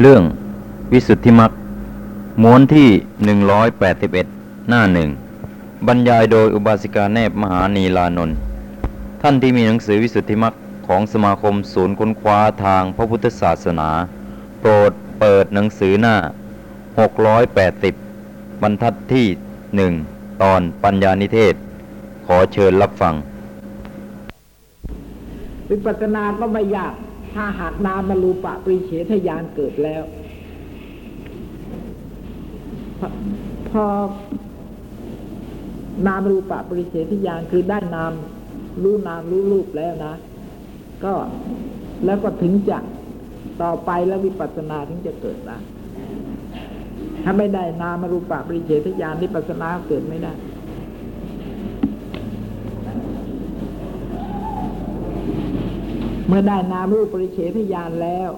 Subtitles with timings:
[0.00, 0.22] เรื่อง
[0.92, 1.52] วิสุทธิมัก
[2.42, 2.88] ม้วนที่
[3.24, 4.26] หนึ่งร้อยแปดสิบเอ็ด
[4.68, 5.08] หน้าหนึ่ง
[5.86, 8.36] บรรยายโดยอุบาสิกาแนบมหานีลานนท์
[9.22, 10.54] ท่านที่มีหนังสือวิสุทธิมัก
[10.86, 13.90] ของสมาคมศูนย์ค้นคว้าทางพระพุทธศาสนา
[14.60, 16.16] โปรดเปิดหนังสือหน้า
[17.78, 19.26] 680 บรรทัดที่
[19.76, 19.92] หนึ่ง
[20.42, 21.54] ตอนปัญญานิเทศ
[22.26, 23.14] ขอเชิญรับฟัง
[25.72, 26.94] วิปัสสนาก็ไม่ยาก
[27.34, 30.02] ถ้าหากนามารูปะปริเฉทญาณเกิดแล้ว
[33.68, 33.84] พอ
[36.06, 38.12] นามรูปะปริเฉทญาณคือได้นาม
[38.82, 40.14] รู้นามรู้รูปแล้วนะ
[41.04, 41.14] ก็
[42.04, 42.78] แล้วก็ถึงจะ
[43.62, 45.58] ต่อไปแล้ววิปัสสนาถึงจะเกิดได้
[47.24, 50.32] ถ้าไม่ได้นามรูปะปริเฉทญาณวิปัสสนาเกิดไม่ได้
[56.32, 58.30] มื่อได้นามรูปปริเฉทญาณแล้ว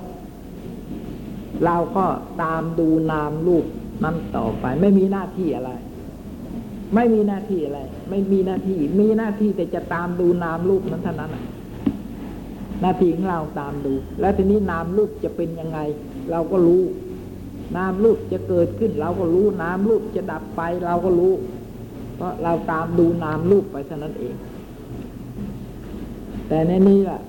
[1.64, 2.06] เราก็
[2.42, 3.64] ตามดูนามรูป
[4.04, 5.70] นั้นต่อไป ไม่มีหน้าที่อะไร
[6.94, 11.36] ไม่มีหน้าที่อะไร ไม่มีหน้าที่ มีหน้าที่แต่จะตามดูนามรูปนั้นเท่านั้น
[12.80, 15.78] หน้าที่ของเราตามดู แล้วทีนี้นามรูปจะเป็นยังไง
[16.30, 16.82] เราก็รู้
[17.76, 21.32] นามรูปจะเกิดขึ้น เราก็รู้นามรูปจะดับไป เราก็รู้
[22.16, 24.34] เพราะเราตามดูนามรูปไปเท่านั้นเอง
[26.48, 27.20] แต่ในนี้ล่ะ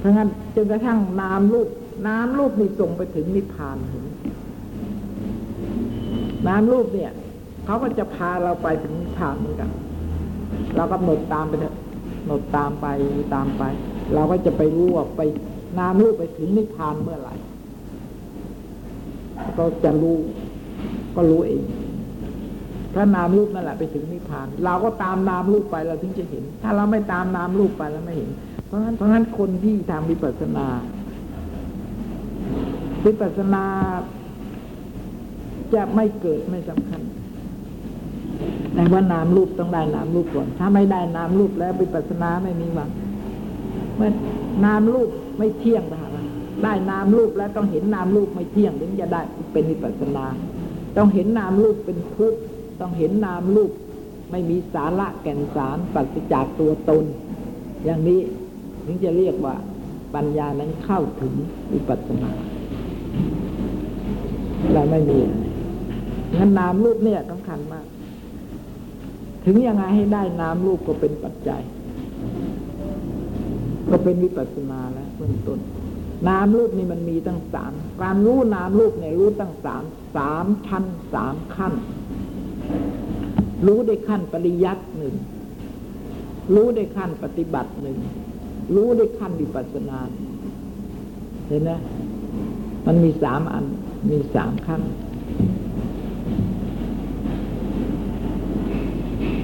[0.00, 1.68] เพราะงั้นจนกระทั่งนามรูป
[2.06, 4.04] นามรูปนี่ส่งไปถึงนิพพานถึง
[6.46, 7.12] นามรูปเนี่ย
[7.64, 9.70] เขาก็จะพาเราไปถึงนิพพานเหมือนกัน
[10.76, 11.76] เราก็หนดตามไปเถอะ
[12.26, 12.86] หนดตามไป
[13.34, 13.62] ตามไป
[14.14, 15.20] เราก็จะไปรู้ว่าไป
[15.78, 17.34] นามรูปไปถึงนิพพานเมื่อไหร่
[19.58, 20.16] ก็จะรู้
[21.16, 21.64] ก็รู้เอง
[22.94, 28.30] ถ้านามรูปนั่นแหละไปถึงนิพพาน เราก็ตามนามรูปไปเราถึงจะเห็น ถ้าเราไม่ตามนามรูปไปเราไม่เห็น
[28.70, 30.66] เพราะฉะนั้นเพราะฉะนั้นคนที่ทำวิปัสสนา
[33.06, 33.64] วิปัสสนา
[35.74, 37.00] จะไม่เกิดไม่สำคัญ
[38.74, 42.90] แต่ว่านามรูปต้องได้นามรูปก่อน ถ้าไม่ได้นามรูปแล้ววิปัสสนาไม่มีหวัง
[43.96, 44.10] เมื่อ
[44.64, 46.10] นามรูปไม่เที่ยงนะฮะ
[46.62, 49.20] ได้นามรูปแล้วต้องเห็นนามรูปไม่เที่ยงถึงจะได้
[49.52, 50.26] เป็นวิปัสสนา
[50.96, 52.40] ต้องเห็นนามรูปเป็นทุกข์
[52.80, 53.70] ต้องเห็นนามรูป
[54.30, 57.04] ไม่มีสาระแก่นสารปราศจากตัวตน
[57.84, 58.20] อย่างนี้
[58.90, 59.54] ถึงจะเรียกว่า
[60.14, 61.32] ปัญญานั้นเข้าถึง
[61.72, 62.30] วิปัสสนา
[64.72, 65.18] เราไม่มี
[66.38, 67.86] งั้นนามรูปเนี่ยสำคัญมาก
[69.44, 71.62] ถึงยังไงให้ได้นามรูปก็เป็นปัจจัย
[73.90, 75.58] ก็เป็นวิปัสสนาแล้วเบื้องต้น
[76.28, 77.72] นามรูปนี่มันมีตั้งสาม
[78.02, 79.84] การรู้นามรูปเนี่ยรู้ตั้งสาม
[80.16, 80.84] สามชั้น
[81.14, 81.74] สามขั้น
[83.66, 85.14] รู้ได้ขั้นปริยัติหนึ่ง
[86.54, 87.98] รู้ได้ขั้นปฏิบัติหนึ่ง
[88.74, 89.98] รู้ได้ขั้นวิปัสสนา
[91.48, 91.70] เห็นไหม
[92.86, 93.64] มันมีสามอัน
[94.10, 94.82] มีสามขั้น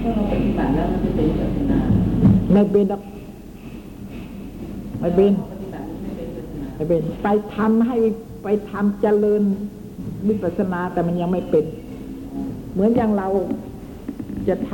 [0.03, 1.81] ก็เราปฏิบัติแล้วมันจะเป็นศาสนา
[2.53, 3.03] ไม่เป็นหรอก
[5.01, 7.97] ไม่เป็นปฏิบัติไม่เป็นศาสนาไม่เป็น ไปทำให้
[8.43, 9.43] ไปทำเจริญ
[10.29, 11.65] วิปัสสนาแต่มันยังไม่เป็น
[12.73, 13.29] เหมือนอย่างเรา
[14.49, 14.73] จะท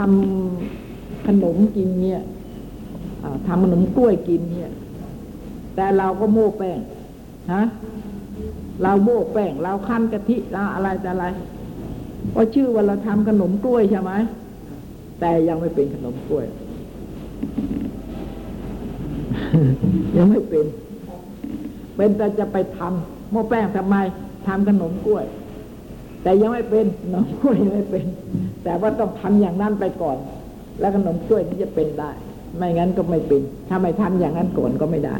[0.63, 2.42] ำขนมกินเนี่ยอ่า
[3.47, 4.73] ทำขนมกล้วยกินเนี่ย
[5.75, 6.79] แต่เราก็โม่แป้ง
[7.53, 7.63] ฮะ
[8.83, 11.27] เราโม่แป้ง เราคั้นกะทิเราอะไรแต่อะไร
[12.35, 14.13] ก็ชื่อว่าเราทำขนมกล้วยใช่ไหม
[15.21, 16.47] แต่ยังไม่เป็นขนมกล้วย
[20.17, 20.67] ยังไม่เป็น
[21.97, 23.97] เป็นแต่จะไปทำโม่แป้งทำไม
[24.47, 25.25] ทำขนมกล้วย
[26.23, 28.07] แต่ยังไม่เป็นขนมกล้วยยังไม่เป็น
[28.65, 30.17] แต่ว่าต้องทำอย่างนั้นไปก่อน
[30.81, 32.11] แล้วขนมกล้วยถึงจะเป็นได้
[32.57, 35.17] ไม่งั้นก็ไม่เป็น ถ้าไม่ทำอย่างนั้นก่อนก็ไม่ได้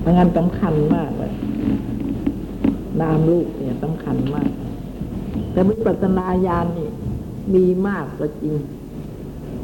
[0.00, 1.32] เพราะงั้นสำคัญมากเลย
[3.00, 4.50] นามลูกเนี่ยสำคัญมาก
[5.52, 6.90] แต่วิปัสสนาญาณนี่
[7.54, 8.54] มีมากก็จริง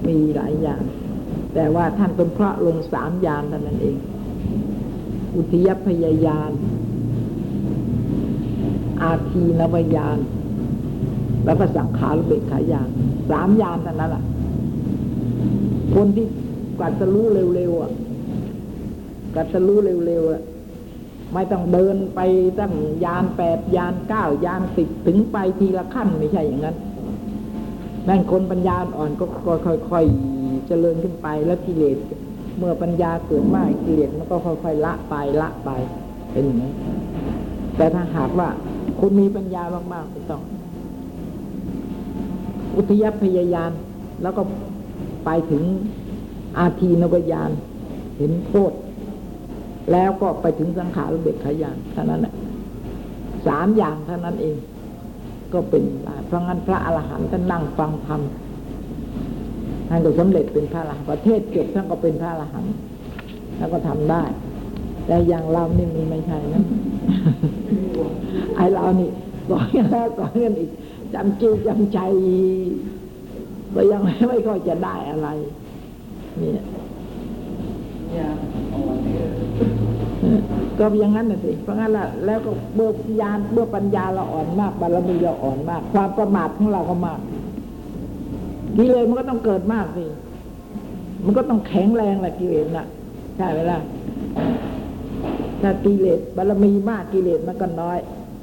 [0.07, 0.83] มีหลายอย่าง
[1.55, 3.97] แต่ว่าท่านเป็นพระลงสามญาณเท่านั้นเอง
[5.37, 6.51] อุทยพยายาน
[9.03, 10.19] อาทีนวญาณ
[11.45, 12.89] แล้วก็สังขารเบกขายาน
[13.31, 14.25] สามญาณเท่านั้นแหละ
[15.95, 16.27] คนที่
[16.79, 17.93] กว่าจะรู้เร็วๆอะ
[19.35, 20.43] กว่าจะรู้เร็วๆอะ
[21.35, 22.21] ไม่ต้องเดินไป
[22.59, 22.73] ตั้ง
[23.05, 26.77] ยานแปดยานเก้ายานสิบถึงไปทีละขั้นไม่ใช่อย่างนั้น
[28.05, 29.25] แม่งคนปัญญาอ่อนก็
[29.91, 31.99] ค่อยๆเจริญขึ้นไปแล้วกิเลส
[32.59, 35.71] เมื่อปัญญาเกิดมากกิเลสมันก็ค่อยๆละไปละไป
[36.33, 36.73] เป็นอย่างนี้
[37.77, 38.49] แต่ถ้าหากว่า
[39.01, 39.63] คุณมีปัญญา
[39.93, 40.43] มากๆไม่ต้อง
[42.79, 43.73] อุทยพยายาน
[44.23, 44.43] แล้วก็
[45.25, 45.63] ไปถึง
[46.59, 47.51] อาทีนวายาน
[48.19, 48.73] เห็นโทษ
[49.93, 52.35] แล้วก็ไปถึงสังขารุเบกขายานเท่านั้นแหละ
[53.47, 54.57] สามอย่างเท่านั้นเอง
[55.53, 55.83] ก็เป็น
[56.27, 58.21] เพราะงั้นพระอรหันต์ท่านนั่งฟังธรรม
[59.89, 62.73] ท่านก็สำเร็จเป็นพระอรหันต์ประเทศเก็บท่านก็เป็นพระอรหันต์
[63.59, 64.23] แล้วก็ทำได้
[65.07, 66.63] แต่อย่างเรานี่มันไม่ใช่นะ
[68.57, 69.09] ไอเรานี่
[69.51, 70.71] สอนกันแล้วสอนกันอีก
[71.15, 71.99] จำจีจำใจ
[73.75, 75.29] ก็ยังไม่ไม่ค่อยจะได้อะไร
[76.39, 76.65] เนี่ย
[78.17, 78.29] ยา
[78.73, 79.29] อ่อนอะ
[80.79, 82.91] ก็อย่างนั้นน่ะสิ เพราะงั้นละแล้วก็เมื่อ
[83.21, 87.21] ยานเมื่อปัญญาเราอ่อนมากบารมีเราอ่อนมาก ความประมาทของเราก็มาก
[88.77, 90.05] กิเลสมันก็ต้องเกิดมากสิ
[91.25, 92.87] มันก็ต้องแข็งแรงแหละกิเลสน่ะ
[93.37, 93.81] ใช่ไหมล่ะ
[95.63, 97.99] ถ้ากิเลสบารมีมากกิเลสมันก็น้อย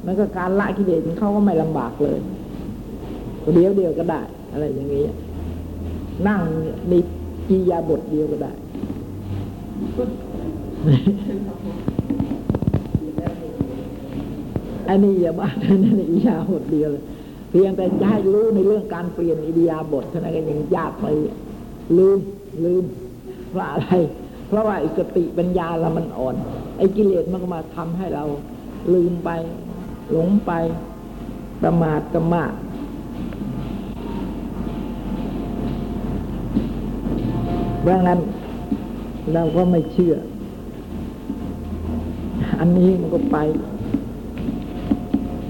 [0.05, 2.19] มันก็การละกิเลสเขาก็ไม่ลำบากเลย
[3.53, 4.21] เดียวเดียวก็ได้
[4.51, 5.03] อะไรอย่างนี้
[6.27, 6.41] นั่ง
[6.89, 6.93] ใน
[7.47, 8.51] กียาบทเดียวก็ได้
[14.89, 15.49] อันนี้อย่าบ้า
[15.83, 17.03] นั่นอิยาบทเดียวเลย
[17.49, 21.05] เพียงแต่จะให้รู้ในเรื่องการเปลี่ยนอิยาบถเท่านั้นก็ยังยากไป
[21.97, 22.19] ลืม
[22.65, 22.83] ลืม
[23.49, 23.89] เพราะอะไร
[24.47, 26.35] เพราะว่าอ้สติปัญญาเรามันอ่อน
[26.77, 28.23] ไอ้กิเลสมันก็มาทำให้เรา
[28.93, 29.29] ลืมไป
[30.11, 30.51] หลงไป
[31.63, 32.64] ประมาทก็มากเพราะ
[38.07, 38.19] งั้น
[39.33, 40.15] เราก็ไม่เชื่อ
[42.59, 43.37] อันนี้มันก็ไป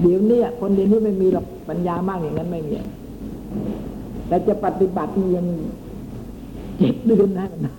[0.00, 2.74] เดี๋ยวนี้คนเดี๋ยวนี้ไม่มีหรอกปัญญามากอย่างนั้นไม่มี
[4.28, 5.46] แต่จะปฏิบัตินี่ยัง
[6.78, 7.72] เจ็ดเดือนนะนะ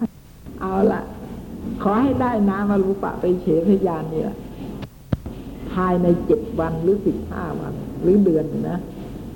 [0.62, 1.02] เอาละ
[1.84, 4.38] ขอให้ได้นามารูปะไปเฉพยานนี่แหละ
[5.74, 8.78] ภายในเจ็ดวันหรือสิบห้าวัน หรือเดือนนะ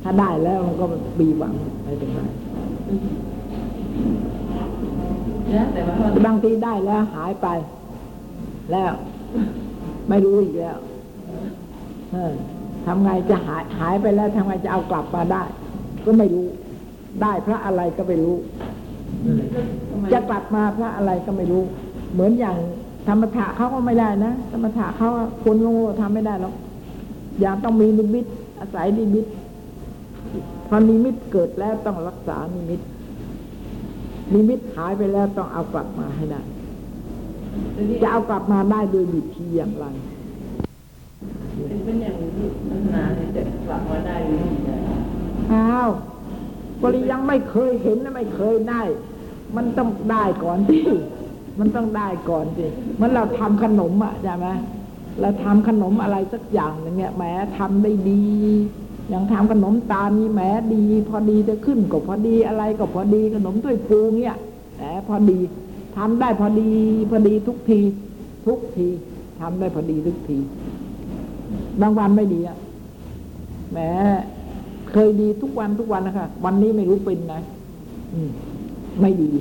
[0.04, 0.86] ถ้าได้แล้วมันก็
[1.20, 1.54] ปีหวัง
[1.84, 2.26] ไม่เป็นไรต่ว่า
[6.26, 7.48] บางทีได้แล้วหายไป
[8.72, 8.92] แล้ว
[10.10, 10.78] ไม่รู้อีกแล้ว
[12.86, 15.44] ทำไงจะหายหายไปแล้วทำไงจะเอากลับมาได้
[16.06, 16.48] ก็ไม่รู้
[17.22, 18.38] ได้เพราะอะไรก็ไม่รู้
[20.14, 21.64] จะกลับมาเพราะอะไรก็ไม่รู้
[22.14, 22.58] เหมือนอย่าง
[23.08, 25.10] ธรรมถะเขาก็ไม่ได้นะธรรมถะเขา
[25.44, 26.56] คนโง่ทำไม่ได้หรอก
[27.40, 28.26] อย่างต้องมีนิมิต
[28.60, 29.26] อาศัยนิมิต
[30.68, 32.80] พอนิมิตเกิดแล้วต้องรักษานิมิต
[34.34, 36.42] นิมิตหายไปแล้วต้องเอากลับมาให้ได้
[38.02, 39.86] จะเอากลับมาได้โดยวิธีอย่างไร
[41.68, 42.30] เป็นเป็นอย่างนี้
[42.70, 44.78] ปัญหาเนี่ยจะกลับมาได้หรือไม่ได้
[45.54, 45.90] อ้าว
[46.82, 48.82] บริยังไม่เคยเห็นนะไม่เคยได้
[49.56, 50.86] มันต้องได้ก่อนที่
[51.60, 52.66] มันต้องได้ก่อนสิ
[53.02, 54.48] มันเราทำขนมอะใช่ไหม
[55.22, 57.24] เราทำขนมอะไรสักอย่างหนึ่งเนี่ยแหม
[57.58, 58.24] ทำได้ดี
[59.10, 60.42] อย่างทำขนมตาลนี่แหม
[60.74, 64.36] ดี พอดีจะขึ้นก็พอดีอะไรก็พอดีขนมถ้วยฟูเนี่ย
[64.78, 65.40] แหมพอดี
[65.98, 66.72] ทำได้พอดี
[67.10, 67.80] พอดีทุกที
[68.48, 68.88] ทุกที
[69.40, 70.38] ทำได้พอดีทุกที
[71.82, 72.58] บางวันไม่ดีอะ
[73.72, 73.80] แหม
[74.92, 77.36] เคยดีทุกวันทุกวันนะคะวันนี้ไม่รู้เป็นไง
[79.02, 79.32] ไม่ดี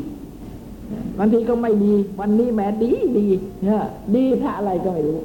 [1.18, 3.26] บางทีก็ไม่ดี วันนี้แหมดีดี
[3.62, 3.82] เนี่ย
[4.14, 5.18] ดีพระอะไรก็ไม่รู้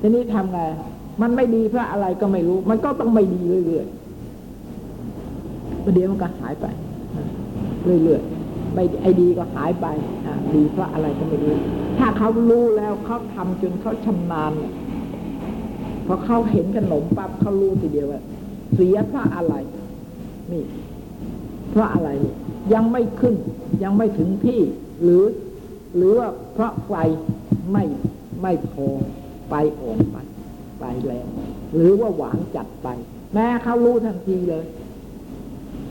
[0.00, 0.58] ทีนี้ทำไง
[1.22, 6.66] มันไม่ดีเพราะอะไรก็ไม่รู้ มันก็ต้องไม่ดีเรื่อยๆประเดี๋ยวมันก็หายไป
[7.84, 9.86] เรื่อยๆไม่ไอ้ดีก็หายไป
[10.54, 11.54] ดีเพราะอะไรก็ไม่รู้
[11.98, 14.72] ถ้าเขารู้แล้วเขาทำจนเขาชำนาญเนี่ย
[16.06, 18.22] พอเขาเห็นขนมปั๊บเขารู้ทีเดียวว่า
[18.74, 19.54] เสียเพราะอะไร
[20.52, 20.64] นี่
[21.70, 22.10] เพราะอะไร
[22.74, 23.34] ยังไม่ขึ้น
[23.82, 24.60] ยังไม่ถึงที่
[25.02, 25.22] หรือ
[25.96, 26.92] หรือว่าเพราะไฟ
[27.72, 27.84] ไม่
[28.42, 28.86] ไม่พอ
[29.48, 30.16] ไฟอ่อนไป
[30.76, 31.26] ไฟแรง
[31.74, 32.88] หรือว่าหวานจัดไป
[33.34, 34.64] แม้เขารู้ทันทีเลย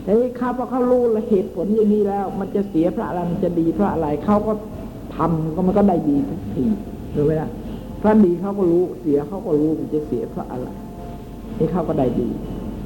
[0.03, 4.53] แต่นี่เขาพอเขารู้ละเหตุผลอย่างนี้แล้ว มันจะเสียพระอะไรมันจะดีพระอะไรเขาก็
[5.15, 6.63] ทำก็มันก็ได้ดีทุกที
[7.15, 7.49] รู้ไหมล่ะ
[8.01, 10.67] ถ้าดีเขาก็รู้เสียเขาก็รู้มันจะเสียพระอะไร
[11.59, 12.29] นี่เขาก็ได้ดี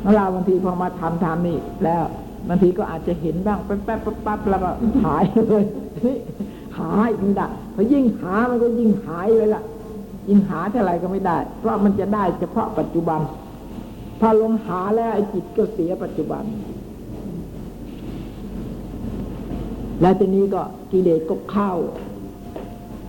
[0.01, 2.03] แล้วเราบางทีพอมาทำทำนี่แล้ว
[2.49, 4.69] บางทีก็อาจจะเห็นบ้างแป๊บแป๊บปั๊บแล้วก็
[5.03, 5.63] หายเลย
[6.79, 9.63] หายมันได้พอยิ่งหามันก็ยิ่งหายเลยล่ะ
[10.29, 13.19] ยิ่งหาเท่าไรก็ไม่ได้ เพราะมันจะได้เฉพาะปัจจุบัน
[14.19, 16.43] พอลงหาแล้วไอ้จิตก็เสียปัจจุบัน
[20.01, 21.71] แล้วทีนี้ก็กิเลสก็เข้า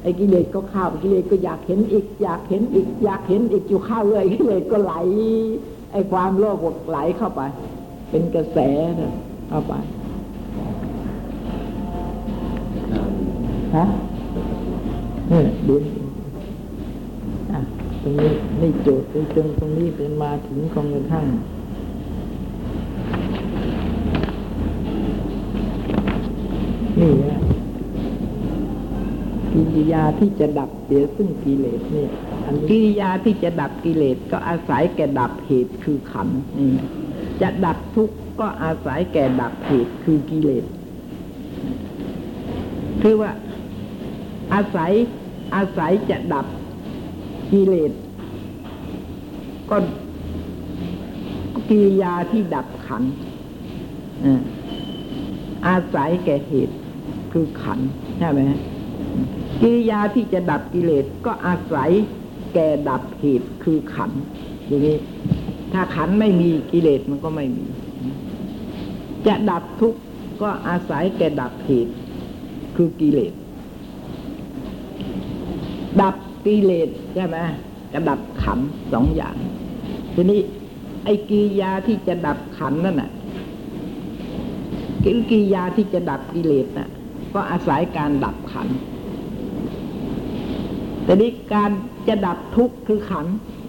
[0.03, 4.95] ไอ้กิเลสก็เข้ากิเลสก็อยากเห็นอีก อยากเห็นอีก อยากเห็นอีกอยู่เข้าเลยกิเลสก็ไหล
[5.93, 7.41] ไอ้ความโลภก็ไหลเข้าไป
[8.11, 8.59] เป็นกระแส
[9.01, 9.13] นะ
[9.49, 9.73] เข้าไป
[13.77, 13.85] ฮะ
[15.29, 16.10] เนี่ยเดี๋ยวอะ
[18.03, 21.27] ตรงนี้นี่โจทย์ตรงตรงนี้เป็นมาถึงกองเงินข้าง
[27.01, 27.41] นี่ฮะ
[29.53, 32.11] กิริยาที่จะดับเสียซึ่งกิเลสเนี่ย
[32.45, 36.89] อันกิริยาที่จะดับกิเลสก็อาศัยแก่ดับเหตุคือขันธ์นี่นะ
[37.43, 40.65] จะดับทุกข์ก็อาศัยแก่ดับเหตุคือกิเลส
[43.03, 43.31] คือว่า
[44.55, 44.93] อาศัย
[45.55, 46.47] อาศัยจะดับ
[47.53, 47.93] กิเลส
[49.71, 49.77] ก็
[51.69, 53.03] กิริยาที่ดับขัน
[54.25, 54.41] อ่า
[55.69, 56.75] อาศัยแก่เหตุ
[57.33, 57.79] คือขัน
[58.19, 58.41] ใช่ไหม
[59.61, 61.91] กิริยาที่จะดับกิเลสก็อาศัย
[62.55, 64.11] แก่ดับเหตุคือขัน
[64.69, 64.97] อย่างนี้
[65.73, 67.65] ถ้าขันไม่มีกิเลสมันก็ไม่มี
[69.27, 70.01] จะดับทุกข์
[70.43, 71.93] ก็อาศัยแก่ดับเหตุ
[72.77, 73.33] คือกิเลส
[76.01, 77.37] ดับ กิเลสใช่ไหม
[77.93, 78.59] กับดับขัน
[78.93, 79.37] สองอย่าง
[80.15, 80.41] ทีนี้
[81.05, 83.11] ไอ้กิยาที่จะดับขันนั่นน่ะ
[85.05, 86.89] กิริยาที่จะดับกิเลสน่ะ
[87.35, 88.69] ก็อาศัยการดับขัน
[91.05, 91.71] แต่นี้การ
[92.09, 93.27] จะดับทุกข์คือขัน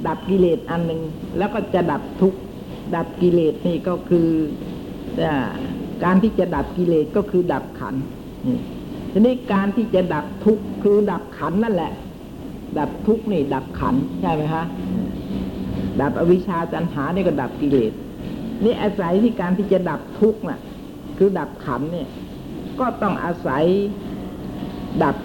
[0.08, 1.02] ดับกิเลสอันหนึ่ง
[1.38, 2.40] แล้วก็จะดับทุกข์
[2.96, 4.28] ดับกิเลสนี่ก็คือ
[6.04, 7.96] การที่จะดับกิเลสก็คือดับขัน
[9.12, 11.92] ทีนี้การที่จะดับทุกข์คือดับขันนั่นแหละ
[12.80, 14.64] ดับทุกข์นี่ดับขันใช่ไหมคะ
[16.02, 17.94] ดับอวิชชาตัณหานี่ก็ดับกิเลส
[18.64, 20.60] นี่อาศัยที่การที่จะดับทุกข์น่ะ
[21.18, 22.08] คือดับขันเนี่ย
[22.80, 23.64] ก็ต้องอาศัย
[25.04, 25.16] ดับ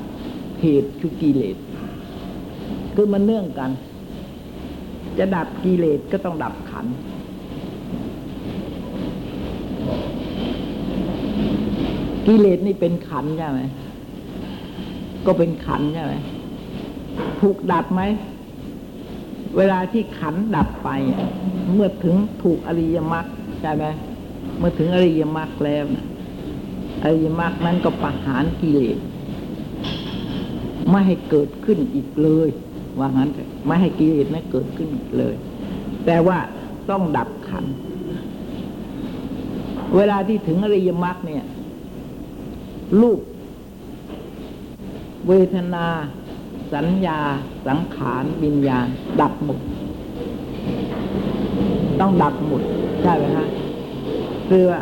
[0.60, 1.56] เหตุคือกิเลส
[2.94, 3.70] คือมันเนื่องกัน
[5.18, 6.86] จะดับกิเลสก็ต้องดับขัน
[12.26, 13.60] กิเลสนี่เป็นขันใช่ไหม
[15.26, 16.14] ก็เป็นขันใช่ไหม
[17.40, 18.02] ถูกดับไหม
[19.56, 20.90] เวลาที่ขันดับไป
[21.74, 23.26] เมื่อถึงถูกอริยมรรค
[23.60, 23.84] ใช่ไหม
[24.58, 26.06] เมื่อถึงอริยมรรคแล้วนะ
[27.02, 28.98] อริยมรรคนั้นก็ประหารกิเลส
[30.90, 32.48] ไม่ให้เกิดขึ้นอีกเลย
[32.98, 33.30] ว่างั้น
[33.66, 35.34] ไม่ให้กิเลสนั้นเกิดขึ้นอีกเลย
[36.06, 36.38] แต่ว่า
[36.90, 37.64] ต้องดับขัน
[39.96, 41.44] เวลาที่ถึงอริยมรรคเนี่ย
[43.00, 43.20] รูป
[45.28, 45.86] เวทนา
[46.74, 47.20] สัญญา
[47.66, 48.86] สังขารวิญญาณ
[49.20, 49.60] ดับหมด
[52.00, 52.62] ต้องดับหมด
[53.02, 53.46] ใช่ไหมฮะ
[54.48, 54.80] คือว่า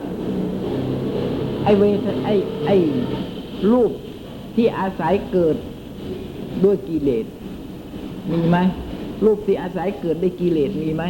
[1.63, 2.29] ไอเวทไอ
[2.67, 2.71] ไอ
[3.73, 3.91] รูป
[4.57, 5.57] ที่อาศัยเกิด
[6.65, 7.27] ด้วยกิเลส
[8.33, 8.57] มีไหม
[9.25, 11.03] รูปที่อาศัยเกิดด้วยกิเลสมีไหม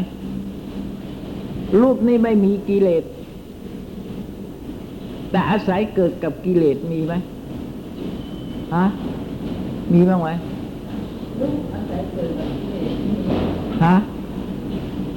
[1.80, 3.04] รูปนี้ไม่มีกิเลส
[5.30, 7.14] แต่อาศัยเกิดกับกิเลสมีไหม
[8.74, 8.84] ฮะ
[9.92, 10.28] มีบ้างไหม
[13.84, 13.94] ฮะ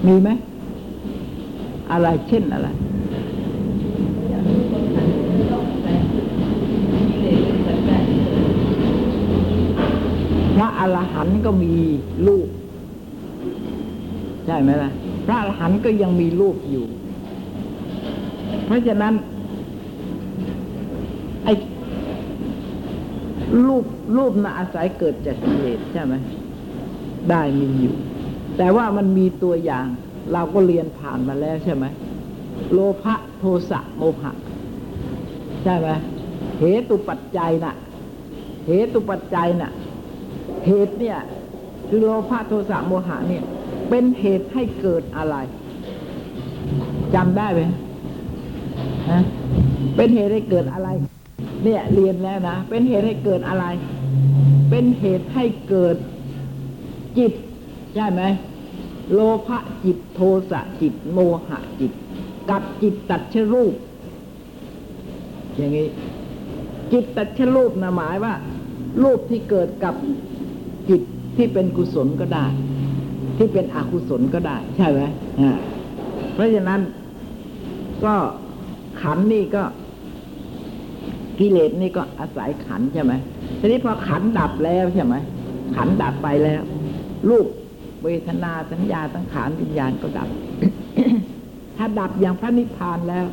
[0.05, 0.29] มีไหม
[1.91, 2.67] อะไรเช่นอะไร
[4.29, 5.05] อยากรู้คนขัน
[5.51, 6.27] ต้องอาศัยเกิด
[7.09, 8.53] กิเลสเป็นปัจจัยเกิด
[10.55, 11.73] พระอรหันต์ก็มี
[12.27, 12.47] รูป
[14.45, 14.89] ใช่ไหมล่ะ
[15.25, 16.85] พระอรหันต์ก็ยังมีรูปอยู่
[18.65, 19.13] เพราะฉะนั้น
[21.43, 21.53] ไอ้
[23.65, 23.85] รูป
[24.17, 26.13] รูปน่ะอาศัยเกิดจากกิเลสใช่ไหม
[27.29, 27.95] ได้มีอยู่
[28.57, 29.85] แต่ว่ามันมีตัวอย่าง
[30.33, 31.85] เราก็เรียนผ่านมาแล้วใช่ไหม
[32.73, 34.31] โลภะโทสะโมหะ
[35.63, 35.87] ใช่ไหม
[36.59, 37.73] เหตุปัจจัยน่ะ
[38.67, 39.71] เหตุปัจจัยน่ะ
[40.65, 41.17] เหตุเนี่ย
[41.89, 43.43] คือโลภะโทสะโมหะเนี่ย
[43.89, 45.35] เป็นเหตุให้เกิดอะไร
[47.15, 47.61] จำได้ไหม
[49.09, 49.19] ฮะ
[49.95, 50.89] เป็นเหตุให้เกิดอะไร
[51.63, 53.65] เนี่ยเรียนแล้วนะ เป็นเหตุให้เกิดอะไร
[54.69, 55.95] เป็นเหตุให้เกิด
[57.17, 57.33] จิต
[57.95, 58.23] ใช่ไหม
[59.13, 60.19] โลภะจิตโท
[60.51, 61.91] สะจิต โมหะจิต
[62.49, 63.73] กับจิตตัดชรูป
[65.55, 65.87] อย่างนี้
[66.91, 68.33] จิตตัดชรูปนะหมายว่า
[69.03, 69.95] รูปที่เกิดกับ
[70.89, 71.01] จิต
[71.37, 72.45] ที่เป็นกุศลก็ได้
[73.37, 75.01] ที่เป็นอกุศลก็ได้ ใช่ไหม
[76.33, 76.81] เพราะฉะนั้น
[78.05, 78.15] ก็
[79.01, 79.63] ขันนี่ก็
[81.39, 83.13] กิเลสนี่ก็อาศัยขันใช่ไหม
[83.59, 85.15] ทีนี้พอขันดับแล้วใช่ไหม
[85.75, 86.61] ขันดับไปแล้ว
[87.29, 87.45] รูป
[88.03, 90.29] เวทนาสัญญาสังขารวิญญาณก็ดับ
[91.77, 93.25] ถ้าดับอย่างพระนิพพานแล้ว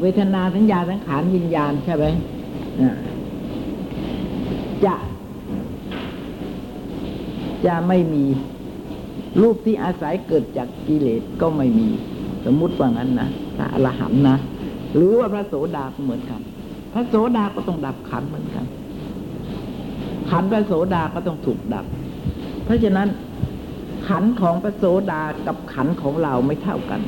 [0.00, 2.04] เวทนาสัญญาสังขารวิญญาณใช่ไหม
[4.84, 4.94] จะ
[7.66, 8.24] จะไม่มี
[9.40, 11.88] รูปที่อาศัยเกิดจากกิเลสก็ไม่มี
[12.44, 14.36] สมมุติว่างั้นนะพระอรหันต์นะ
[14.96, 16.40] หรือว่าพระโสดาก็เหมือนกัน
[16.92, 18.64] พระโสดาก็ต้องดับขันเหมือนกัน
[20.30, 21.84] ขันพระโสดาก็ต้องถูกดับ
[22.64, 23.08] เพราะฉะนั้น
[24.08, 27.00] ขันของพระโสดากับขันของเราไม่เท่ากัน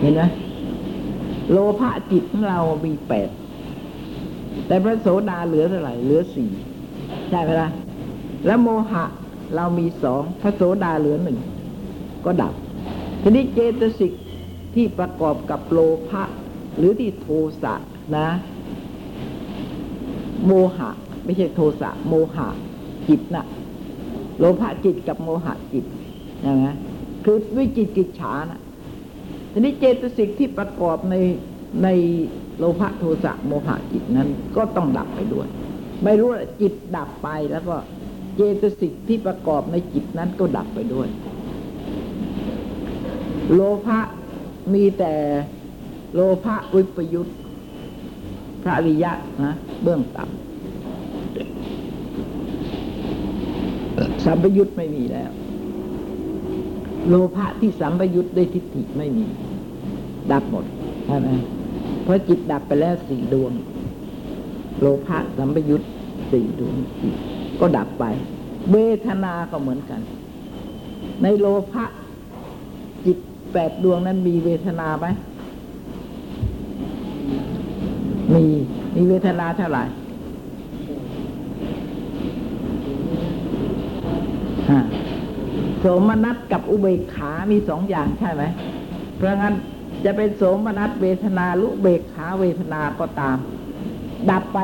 [0.00, 0.22] เห็นไหม
[1.50, 3.28] โลภะจิตของเรามีแปด
[4.66, 6.50] แต่พระโสดาเหลือเท่าไหร่ เหลือสี่
[7.30, 7.68] ใช่ไหมล่ะ
[8.46, 9.04] แล้วโมหะ
[9.56, 11.38] เรามีสอง พระโสดาเหลือหนึ่ง
[12.24, 12.52] ก็ดับ
[13.22, 14.12] ทีนี้เจตสิก
[14.78, 16.22] ที่ประกอบกับโลภะ
[16.76, 17.28] หรือที่โท
[17.62, 17.74] สะ
[18.16, 18.28] นะ
[20.46, 20.90] โมหะ
[21.24, 22.48] ไม่ใช่โทสะโมหะ
[23.08, 23.44] จิตนะ
[24.38, 25.84] โลภะจิตกับโมหะจิต
[26.40, 26.66] ใช่ไหม
[27.24, 28.60] คือวิจิตกิจฉานะ
[29.52, 31.14] ทีนี้เจตสิกที่ประกอบใน
[31.82, 31.88] ใน
[32.58, 35.48] โลภะโทสะโมหะจิตนั้นก็ต้องดับไปด้วย
[36.04, 37.76] ไม่รู้ว่าจิตดับไปแล้วก็
[38.36, 41.08] เจตสิกที่ประกอบในจิตนั้นก็ดับไปด้วย
[43.54, 44.00] โลภะ
[44.74, 45.12] มีแต่
[46.14, 47.28] โลภะวิปยุต
[48.62, 49.12] พระริยะ
[49.44, 50.34] นะเบื้องต่ำ
[54.24, 55.30] สัมปยุตไม่มีแล้ว
[57.08, 59.26] โลภะที่สัมปยุตด้วยทิฏฐิไม่มี
[60.32, 60.64] ดับหมด
[61.06, 61.28] ใช่ไหม
[62.02, 63.52] เพราะจิตดับไปแล้วสี่ดวง
[64.80, 65.82] โลภะสัมปยุต
[66.32, 66.76] สี่ดวง
[67.60, 68.04] ก็ดับไป
[68.72, 70.00] เวทนาก็เหมือนกัน
[71.22, 71.84] ในโลภะ
[73.52, 75.06] แปดดวงนั้นมีเวทนาไหม
[78.34, 78.46] มี
[78.96, 79.84] มีเวทนาเท่าไหร่
[85.80, 88.42] โสมนัสกับอุเบกขา มีสองอย่างใช่ไหม
[89.16, 89.54] เพราะงั้น
[90.04, 93.36] จะเป็นโสมนัสเวทนาหรืออุเบกขาเวทนาก็ตาม
[94.30, 94.58] ดับไป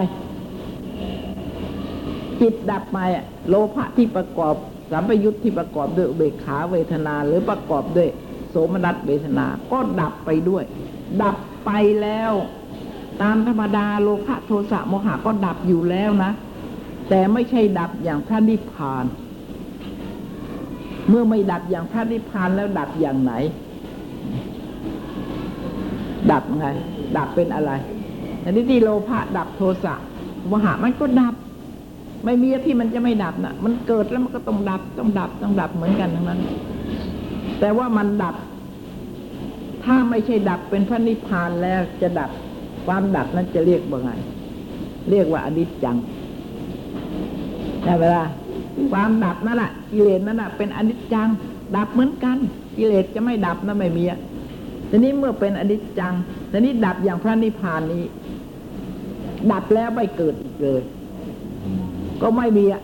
[2.41, 4.55] จิตดับไปอะโลภะที่ประกอบ
[4.93, 8.09] สัมปยุทธ์ที่ประกอบด้วยอุเบกขาเวทนาหรือประกอบด้วย
[8.55, 10.65] สมนัสเวทนา ก็ดับไปด้วย
[11.23, 11.71] ดับไป
[12.03, 12.33] แล้ว
[13.23, 16.31] ตามธรรมดาโลภะโทสะโมหะก็ดับอยู่แล้วนะ
[17.09, 19.05] แต่ไม่ใช่ดับอย่างพระนิพพาน
[21.09, 23.33] เมื่อไม่ดับอย่างพระนิพพานแล้วดับอย่างไหน
[26.33, 26.67] ดับไง
[27.17, 27.71] ดับเป็นอะไร
[28.45, 29.95] อันนี้ที่โลภะดับโทสะ
[30.49, 31.35] โมหะมันก็ดับ
[32.25, 36.41] ไม่มีที่มันจะไม่ดับนะมันเกิดแล้วมันก็ต้องดับต้องดับต้องดับเหมือนกันทั้งนั้น
[37.65, 38.37] แต่ว่ามันดับ
[39.85, 42.31] ถ้าไม่ใช่ดับเป็นพระนิพพานแล้วจะดับ
[42.87, 44.11] ความดับนั้นจะเรียกว่าไง
[45.11, 45.97] เรียกว่าอนิจจัง
[47.83, 48.27] ใช่ไหมล่ะ
[48.93, 51.29] ความดับนั่นแหละกิเลสนั่นแหะเป็นอนิจจัง
[51.77, 52.39] ดับเหมือนกัน
[52.77, 54.21] กิเลสจะไม่ดับนะไม่มีอะ
[54.91, 56.15] ทีนี้เมื่อเป็นอนิจจัง
[56.51, 58.05] ทีนี้ดับอย่างพระนิพพานนี้
[59.53, 60.83] ดับแล้วไม่เกิดอีกเลย
[62.23, 62.83] ก็ไม่มีอะ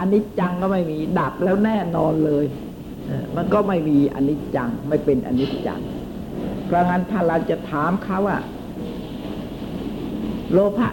[0.00, 2.46] อนิจจังก็ไม่มี ดับแล้วแน่นอนเลย
[3.36, 5.80] มันก็ไม่มีอนิจจัง ไม่เป็นอนิจจัง
[6.64, 8.38] เพราะงั้นถ้าเราจะถามเขาว่า
[10.52, 10.88] โลภะ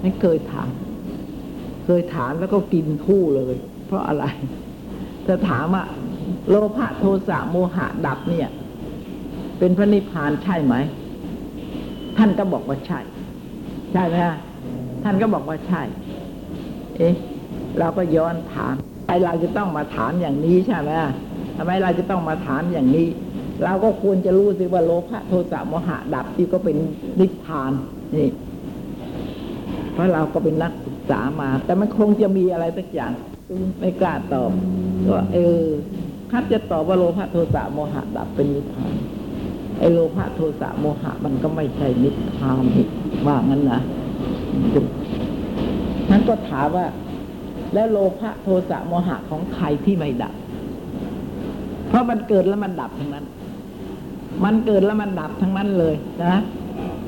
[0.00, 0.68] ไม่เคยถาม
[1.84, 3.54] เคยถามแล้วก็กินคู่เลย
[3.86, 4.24] เพราะอะไร
[5.26, 5.84] ถ้าถามว่า
[6.48, 8.48] โลภะโทสะโมหะดับเนี่ย
[9.58, 10.74] เป็นพระนิพพานใช่ไหม
[12.16, 13.00] ท่านก็บอกว่าใช่
[13.92, 14.16] ใช่ไหม
[15.04, 15.82] ท่านก็บอกว่าใช่
[16.96, 17.14] เอ๊ะ
[17.78, 18.74] เราก็ย้อนถาม
[19.10, 20.90] ไอเราจะต้องมาถามอย่างนี้ใช่ไหม
[21.56, 23.06] ทำไมเราจะต้องมาถามอย่างนี้
[23.64, 26.76] เราก็ควรจะรู้สิว่าโลภะโทสะโมหะดับที่ก็เป็น
[27.20, 27.72] นิพพาน
[28.16, 28.28] นี่
[29.92, 33.12] เพราะเราก็เป็นนักศึกษามา แต่มันคงจะมีอะไรสักอย่าง
[33.80, 34.50] ไม่กล้าตอบ
[35.08, 35.64] ก็เออ
[36.30, 38.92] คัดจะตอบว่าโลภะโทสะโมหะดับเป็นนิพพาน
[39.78, 42.64] ไอโลภะโทสะโมหะ มันก็ไม่ใช่นิพพาน
[43.26, 43.80] ว่างั้นนะ
[46.10, 46.86] นั้นก็ถามว่า
[47.74, 50.34] แล้วโลภะโทสะโมหะของใครที่ไม่ดับ
[51.88, 53.26] เพราะมันเกิดแล้วมันดับทั้งนั้น
[54.44, 56.40] มันเกิดแล้วมันดับทั้งนั้นเลยนะ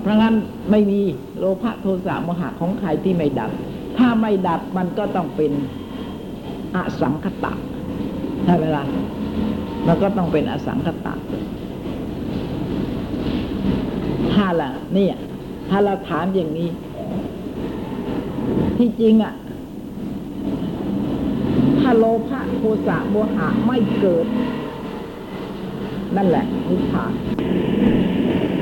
[0.00, 0.34] เพราะงั้น
[0.70, 1.00] ไม่มี
[1.38, 3.50] โลภะโทสะโมหะของใครที่ไม่ดับ
[3.98, 5.52] ถ้าไม่ดับมันก็ต้องเป็น
[6.76, 7.52] อสังคตะ
[8.44, 8.84] ใช่ไหมล่ะ
[9.86, 11.14] มันก็ต้องเป็นอสังคตะ
[14.32, 15.16] ถ้าละเนี่ย
[15.68, 16.68] ถ้าเราถามอย่างนี้
[18.78, 19.32] ที่จริงอะ่ะ
[21.82, 24.26] ถ้าโลภะโทสะโมหะไม่เกิด
[26.16, 27.12] นั่นแหละนิพพาน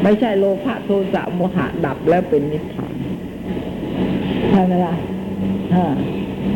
[0.02, 2.94] ไม่ใช่โลภะโทสะโมหะดับแล้วเป็นนิพพาน
[4.50, 4.94] ใช่ไหมล่ะ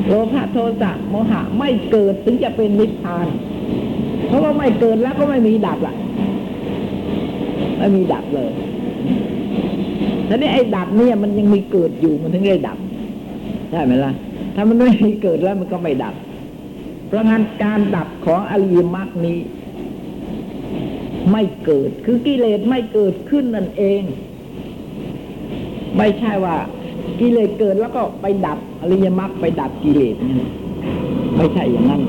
[0.09, 3.27] โลภะโทสะโมหะไม่เกิดถึงจะเป็นนิพพาน
[4.27, 5.95] เพราะว่าไม่เกิดแล้วก็ไม่มีดับล่ะ
[7.79, 8.53] ไม่มีดับเลย
[10.29, 12.79] ทีนี้ไอ้ดับเนี่ยมันยังมีเกิดอยู่มันถึงได้ดับ
[13.71, 14.13] ใช่ไหมล่ะ
[14.55, 16.15] ถ้ามันไม่มีเกิดแล้วมันก็ไม่ดับ
[17.17, 19.39] พราะงั้นการดับของอริยมรรคนี้
[21.31, 24.03] ไม่เกิดคือกิเลสไม่เกิดขึ้นนั่นเอง
[25.97, 26.57] ไม่ใช่ว่า
[27.21, 30.17] กิเลสเกิดแล้วก็ไปดับอริยมรรคไปดับกิเลส
[31.37, 32.03] ไม่ใช่อย่างนั้น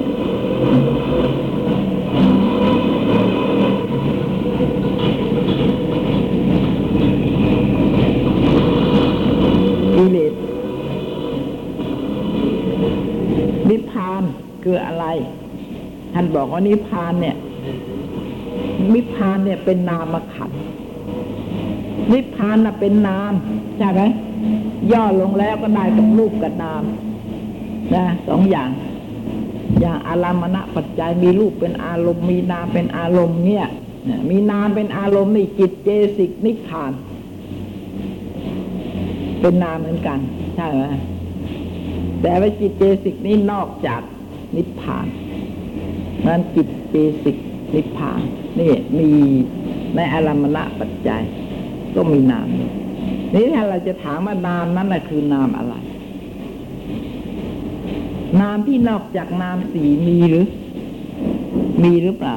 [9.95, 10.33] กิเลส
[13.69, 14.25] นิพพาน
[14.67, 15.05] คืออะไร
[16.13, 17.35] ท่านบอกว่านิพพานเนี่ย
[18.93, 20.51] นิพพานเนี่ยเป็นนามขัน
[22.11, 23.33] นิพพานน่ะเป็นนาม
[23.77, 24.01] ใช่ไหม
[24.91, 26.83] ย่อลงแล้วก็ได้กับรูปกับนาม
[27.95, 28.69] นะสองอย่าง
[29.79, 33.65] อย่างอารามณปัจจัยมีรูปเป็นอารมณ์มีนามเป็นอารมณ์เนี่ย
[34.29, 36.91] มีนามเป็นอารมณ์นี่จิตเจสิกนิพพาน
[39.41, 40.19] เป็นนามเหมือนกัน
[40.55, 40.83] ใช่ไหม
[42.21, 44.01] แต่ว่าจิตเจสิกนี่นอกจาก
[44.55, 45.07] นิพพาน
[46.27, 47.37] นั้นจิตเจสิก
[47.75, 48.21] นิพพาน
[48.59, 49.09] นี่มี
[49.95, 51.23] ในอารมณะปัจจัย
[51.95, 52.47] ก็มีนาม
[53.33, 55.75] นี่ถ้าเราจะถามว่านามนั้นนะคือนามอะไร
[58.41, 60.45] นามที่นอกจากนามสีมีหรือ
[61.83, 62.35] มีหรือเปล่า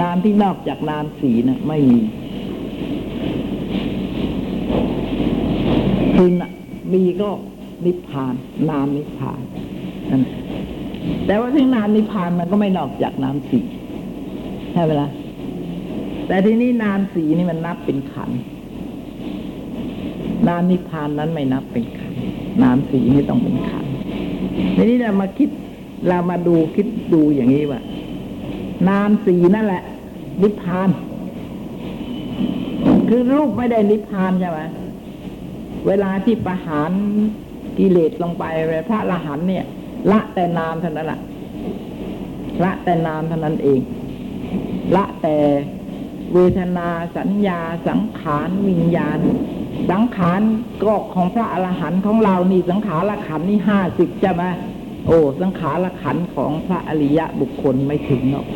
[0.00, 2.00] นามที่นอกจากนามสีนะไม่มี
[6.16, 6.30] คือ
[6.92, 7.30] มีก็
[7.84, 8.34] นิพพาน
[8.70, 9.40] นามนิพพาน
[10.10, 10.22] นั่น
[11.26, 13.60] แต่ว่าที่นามนิพพานมันก็ไม่นอกจากนามสี
[14.72, 15.08] ใช่ไหมล่ะ
[16.26, 18.30] แต่ที่นี่นามสีนี่มันนับเป็นขัน
[20.48, 22.12] นามนิพพานนั้นไม่นับเป็นขัน
[22.62, 23.86] นามสีไม่ต้องเป็นขัน
[24.76, 25.48] ทีนี้เรามาคิด
[26.08, 27.80] เรามาดูคิดดูอย่างนี้ว่า
[28.88, 29.82] นามสีนั่นแหละ
[30.42, 30.88] นิพพาน
[33.08, 34.60] คือรูปไม่ได้นิพพานใช่ไหม
[35.86, 36.90] เวลาที่ประหาร
[37.78, 38.44] กิเลสลงไป
[38.88, 39.64] พระอรหันเนี่ย
[40.10, 41.20] ละแต่นามเท่านั้นแหละ
[42.64, 43.80] ละแต่นามเท่านั้นเอง
[44.96, 45.36] ละแต่
[46.34, 49.18] เวทนาสัญญาสังขารวิญญาณ
[49.90, 50.40] สังขาร
[50.82, 54.44] ก็ของพระอรหันต์ของเรานี่สังขารละขันนี่ห้าสิบใช่ไหม
[55.06, 58.46] โอ้สังขารละขันของพระอริยะบุคคลไม่ถึงหรอก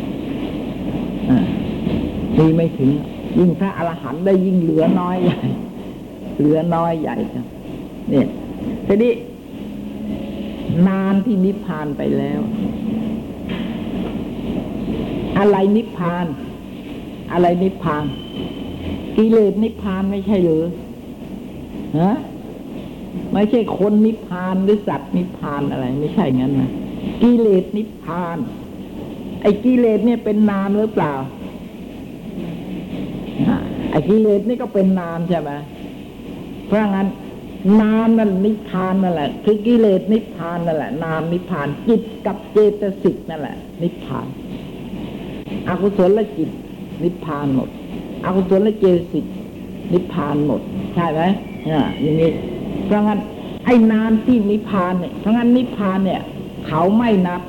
[1.30, 1.38] อ่า
[2.38, 2.90] มีไม่ถึง
[3.38, 5.40] ยิ่งพระอรหันต์ได้ยิ่งเหลือน้อยใหญ่
[6.38, 7.46] เหลือน้อยใหญ่ครับ
[8.10, 8.26] เนี่ย
[8.86, 9.12] ทีนี้
[10.88, 12.40] นานที่นิพพานไปแล้ว
[15.38, 16.26] อะไรนิพพาน
[17.32, 18.04] อะไรนิพพาน
[19.16, 20.64] กิเลสนิพพานไม่ใช่หรือ
[22.00, 22.12] ฮะ
[23.32, 26.70] ไม่ใช่คนนิพพานหรือสัตว์นิพพานอะไร ไม่ใช่งั้นนะ
[27.22, 28.38] กิเลสนิพพาน
[29.42, 31.14] ไอ้กิเลสเนี่ยเป็นนามหรือเปล่า
[33.90, 35.50] ไอ้กิเลสนี่ก็เป็นนามใช่ไหม
[36.66, 37.08] เพราะงั้น
[37.80, 44.26] นามนั่นนิพพานนั่นแหละ คือกิเลสนิพพานนั่นแหละ นามนิพพานจิตกับเจตสิกนั่นแหละ นิพพาน
[45.68, 46.50] อกุศลจิต
[47.02, 47.68] นิพพานหมด
[48.24, 49.24] อกุศลเจตสิก
[49.92, 50.60] นิพพานหมด
[50.94, 51.20] ใช่ไหม
[51.70, 52.30] อ่าอย่างนี้
[52.86, 53.20] เพราะงั้น
[53.64, 56.20] ไอ้นามที่นิพพานเนี่ยเพราะงั้นนิพพานเนี่ย
[56.66, 57.42] เขาไม่นับ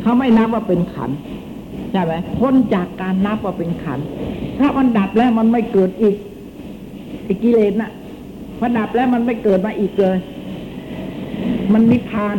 [0.00, 1.10] เขาไม่นับว่าเป็นขัน
[1.92, 3.98] ใช่ไหมพ้นจากการนับว่าเป็นขัน
[4.58, 6.16] ถ้ามันดับแล้วมันไม่เกิดอีก
[7.24, 7.90] ไอ้กิเลสน่ะ
[8.60, 10.18] พอดับแล้วมันไม่เกิดมาอีกเลย
[11.72, 12.36] มันนิพพาน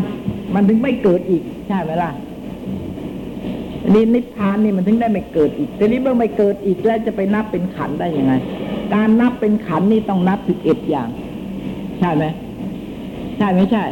[0.54, 2.12] มันถึงไม่เกิดอีก ใช่ไหมล่ะ
[3.94, 8.34] นี่นิพพานนี่มันถึงได้ไม่เกิดอีกแต่นี้เมื่อไม่เกิดอีกแล้วจะไปนับเป็นขันได้ยังไง
[8.94, 11.10] การนับเป็นขันนี่ต้องนับสิบเอ็ดอย่าง
[12.00, 12.26] ใช่ไหม
[13.38, 13.84] ใช่ไม่ใช่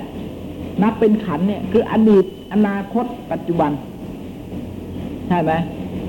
[0.84, 3.72] นับเป็นขันเนี่ย คืออดีตอนาคตปัจจุบัน
[5.28, 5.52] ใช่ไหม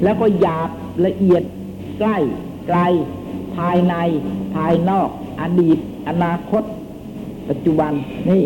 [0.03, 0.71] แล้วก็หยาบ
[1.07, 1.43] ละเอียด
[2.01, 2.17] ใกล้
[2.69, 2.79] ไกล
[3.57, 3.95] ภายใน
[4.55, 5.09] ภายนอก
[5.41, 5.79] อดีต
[6.11, 6.63] อนาคต
[7.49, 7.93] ปัจจุบัน
[8.31, 8.45] นี่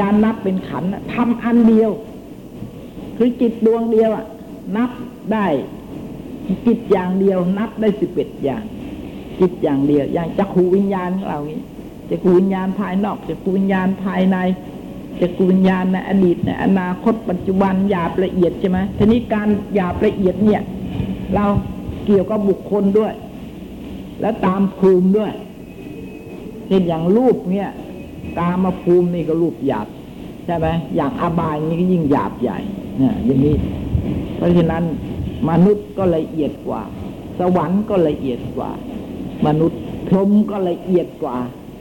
[0.00, 1.90] การนับเป็นขันทำอันเดียว
[3.16, 4.26] คือจิตดวงเดียวอะ
[4.76, 4.90] นับ
[5.32, 5.46] ได้
[6.66, 8.62] จิตอย่างเดียว นับได้สิบเอ็ดอย่าง
[9.40, 11.60] จิตอย่างเดียว อย่างจักขูวิญญาณของเรานี้
[12.10, 14.36] จักขูวิญญาณภายนอกจักขูวิญญาณภายใน
[15.20, 20.62] จักขูวิญญาณในอดีตในอนาคตปัจจุบันหยาบละเอียดใช่ไหมทีนี้การหยาบละเอียดเนี่ย
[21.34, 21.44] เรา
[22.06, 23.12] เกี่ยวกับบุคคลด้วย
[24.20, 25.32] แล้วตามภูมิด้วย
[26.66, 27.68] เช่นอย่างรูปเนี่ย
[28.38, 29.88] ตามมาภูมินี่ก็รูปหยาบ
[30.46, 32.58] ใช่ไหมอย่างอบายนี่ก็ยิ่งหยาบใหญ่
[32.98, 33.54] เนี่ยอย่างนี้
[34.36, 34.82] เพราะฉะนั้น
[35.50, 36.82] มนุษย์ก็ละเอียดกว่า
[37.40, 38.70] สวรรค์ก็ละเอียดกว่า
[39.46, 41.36] มนุษย์พรหมก็ละเอียดกว่า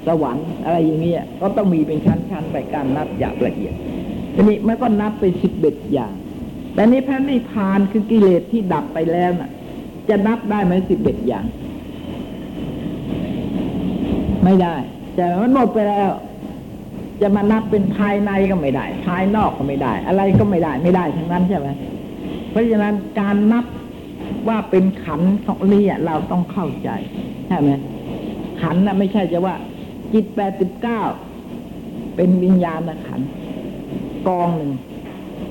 [0.07, 3.73] สวรรค์อะไรอย่างเงี้ยก็ต้องมีเป็นชั้นๆไปการนับหยาบละเอียด
[4.33, 6.13] ทีนี้มันก็นับเป็นสิบเอ็ดอย่าง
[6.73, 9.51] แต่นี้พระนิพพานคือกิเลสที่ดับไปแล้วน่ะ
[10.09, 11.45] จะนับได้ไหมสิบเอ็ดอย่าง
[14.45, 14.75] ไม่ได้
[15.15, 16.09] แต่มันหมดไปแล้ว
[17.21, 21.69] จะมานับเป็นภายในก็ไม่ได้ ภายนอกก็ไม่ได้ อะไรก็ไม่ได้ไม่ได้ทั้งนั้นใช่ไหม
[22.51, 23.65] เพราะฉะนั้นการนับ
[24.47, 26.89] ว่าเป็นขันธ์ของนี่เราต้องเข้าใจ
[27.47, 27.69] ใช่ไหม
[28.61, 29.55] ขันธ์น่ะไม่ใช่จะว่า
[30.13, 31.01] จิตแปดสิบเก้า
[32.15, 33.27] เป็นวิญญาณนะขันธ์
[34.27, 34.71] กองหนึ่ง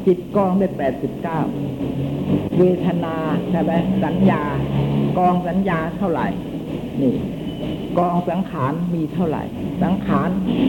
[0.07, 1.41] จิตกองได้แปดสิบเก้า
[2.59, 3.17] เวทนา
[3.51, 3.73] ใช่ไหม
[4.05, 4.43] สัญญา
[5.19, 6.27] กองสัญญาเท่าไหร่
[7.01, 7.15] นี่
[7.99, 9.43] กองสังขารมีเท่าไหร่
[9.83, 10.29] สังขาร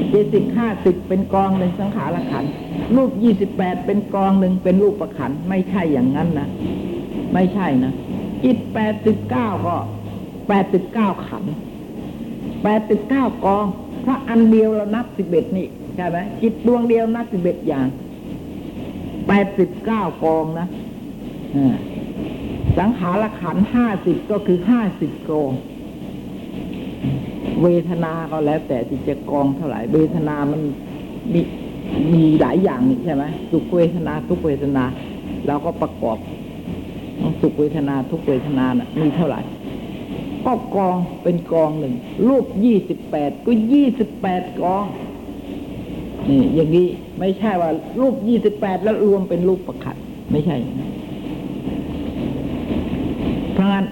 [0.09, 2.45] เจสิกห้าสิบเป็นกองหนึ่งสังขารขัน
[2.95, 6.47] รูปยี่สิบแปดเป็นกองหนึ่งเป็นรูปประขันไม่ใช่อย่างนั้นนะ
[7.33, 7.93] ไม่ใช่นะ
[8.43, 9.75] จิตแปดสิบเก้าก็
[10.47, 11.43] แปดสิบเก้าขัน
[12.63, 13.65] แปดสิบเก้ากอง
[14.01, 17.87] เพราะอันเดียวเรานับสิบเอ็ดนี่ใช่ไหมจิตดวงเดียวนับสิบเอ็ดอย่าง
[19.27, 20.67] แปดสิบเก้ากองนะ
[22.77, 25.51] สังขารขันห้าสิบก็คือห้าสิบกอง
[27.63, 30.61] เวทนาก็แล้ว แต่ที่จะกองเท่าไหร่ เวทนามัน
[31.33, 31.41] มี
[32.13, 34.83] มีหลายอย่างนี่ใช่ไหมสุขเวทนา ทุกเวทนา
[35.47, 36.17] เราก็ประกอบ
[37.41, 39.41] สุขเวทนาทุกเวทนานะ่ะ มีเท่าไหร่
[40.45, 41.93] ก็กองเป็นกองหนึ่ง
[42.27, 44.85] รูปยี่สิบแปดก็ยี่สิบแปดกอง
[46.29, 46.87] นี่อย่างนี้
[47.19, 49.95] ไม่ใช่ว่า รูปยี่สิบแปดแล้วรวมเป็นรูปประคัด
[50.31, 50.55] ไม่ใช่
[53.53, 53.85] เพราะงั้น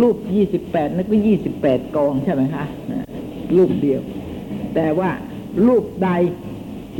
[0.00, 2.64] รูปยี่สิบแปดนั่นก็ยี่สิบแปดกองใช่ไหมคะ
[3.56, 4.00] รูปเดียว
[4.74, 5.10] แต่ว่า
[5.66, 6.10] รูปใด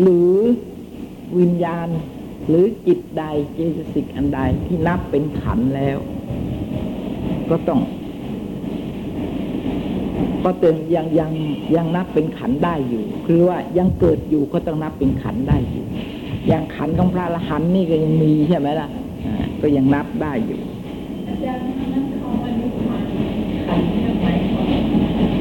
[0.03, 0.35] หรือ
[1.39, 1.89] วิญญาณ
[2.49, 3.25] หรือจิตใด
[3.55, 5.99] เจตสิกอันใดที่นับเป็นขันแล้ว
[7.51, 7.81] ก็ต้อง
[10.45, 11.33] ก็เตือนยังยัง
[11.75, 15.85] ยังนับเป็นขันได้อยู่ คือว่ายังเกิดอยู่ก็ต้องนับเป็นขันได้อยู่
[16.49, 18.89] อย่างขันของพระอรหันนี่ก็ยังมีใช่ไหมล่ะ
[19.63, 20.61] ก็ยังนับได้อยู่
[21.29, 22.20] อาจารย์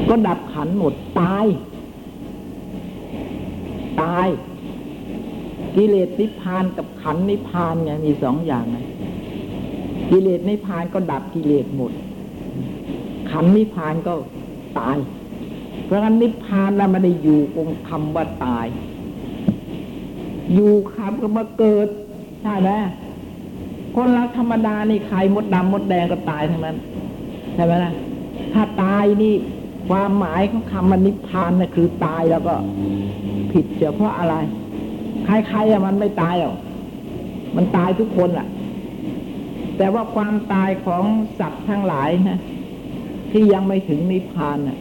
[0.08, 1.46] ก็ดับขันหมดตาย
[4.02, 4.28] ตาย
[5.76, 8.78] กิเลสนิพพานกับขันนิพพานไงมีสองอย่างไง
[10.10, 11.92] กิเลสนิพพานก็ดับกิเลสหมด
[13.30, 14.12] ขันนิพพานก็
[14.78, 14.98] ตาย
[15.84, 18.66] เพราะงั้นนิพพานน่ะมันได้อยู่คงคำว่าตาย
[20.54, 21.88] อยู่คำก็มาเกิด
[22.42, 22.70] ใช่ไหม
[23.94, 26.76] คนเราธรรมดานี่ใครมดดำมดแดงก็ตายทั้งนั้น
[27.54, 27.92] ใช่ไหมล่ะ
[28.52, 29.34] ถ้าตายนี่
[29.88, 32.54] ความหมายของคำมันนิพพานนะคือตายแล้วก็
[33.52, 34.34] ผิดเฉพราะอะไร
[35.24, 36.56] ใครๆอะมันไม่ตายหรอก
[37.56, 38.46] มันตายทุกคนอะ
[39.76, 41.04] แต่ว่าความตายของ
[41.38, 42.38] สัตว์ทั้งหลายนะ
[43.32, 44.78] ที่ยังไม่ถึงนิพพานน่ะ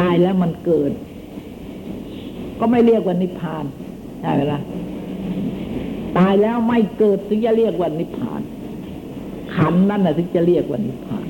[0.00, 0.92] ตายแล้วมันเกิด
[2.60, 3.64] ก็ไม่เรียกว่านิพพาน
[4.20, 4.60] ใช่ไหมล่ะ
[6.18, 8.40] ตายแล้วไม่เกิดถึงจะเรียกว่านิพพาน
[9.54, 11.25] ขันนั่นน่ะถึงจะเรียกว่านิพพาน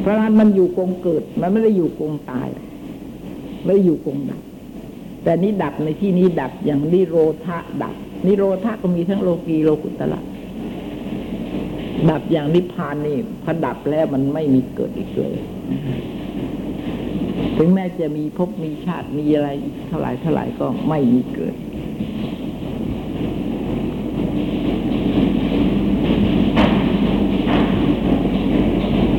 [0.00, 2.48] เพราะนั้นมันอยู่กงเกิด มันไม่ได้อยู่กงตาย
[3.64, 4.42] ไม่ได้อยู่กงดับ
[5.24, 7.94] แต่นี้ดับในที่นี้ดับอย่างนิโรธะดับ
[8.26, 10.20] นิโรธะก็มีทั้งโลกีโลกุตละ
[12.10, 15.36] ดับอย่างนิพพานนี่พอดับแล้วมันไม่มีเกิดอีกเลย
[17.56, 19.48] ถึงแม้จะมีภพมีชาติมีอะไร
[19.88, 21.54] เท่าไหร่เท่าไหร่ก็ไม่มีเกิด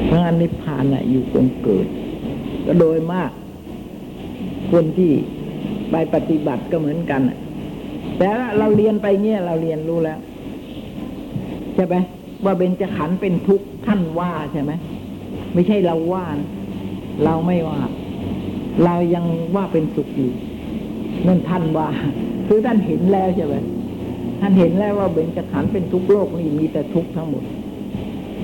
[0.07, 1.87] เพรานนิพพานน่ะ อยู่ตรงเกิด
[2.65, 3.31] ก็โดยมาก
[4.71, 5.11] คนที่
[5.91, 7.21] ไปปฏิบัติก็เหมือนกัน
[8.17, 10.19] แต่เราเรียนไปเงี้ยเราเรียนรู้แล้ว
[11.75, 11.95] ใช่ไหม
[12.45, 14.71] ว่าเบญจขันธ์เป็นทุกข์ท่านว่าใช่ไหม
[15.53, 16.37] ไม่ใช่เราว่าน
[17.23, 17.79] เราไม่ว่า
[18.83, 20.31] เรายังว่าเป็นสุขอยู่
[21.27, 21.87] นั่นท่านว่า
[22.47, 23.55] คือท่านเห็นแล้วใช่ไหม
[24.41, 27.43] ท่านเห็นแล้วว่าเบญจขันธ์เป็นทุกข์โลกนี่มีแต่ทุกข์ทั้งหมด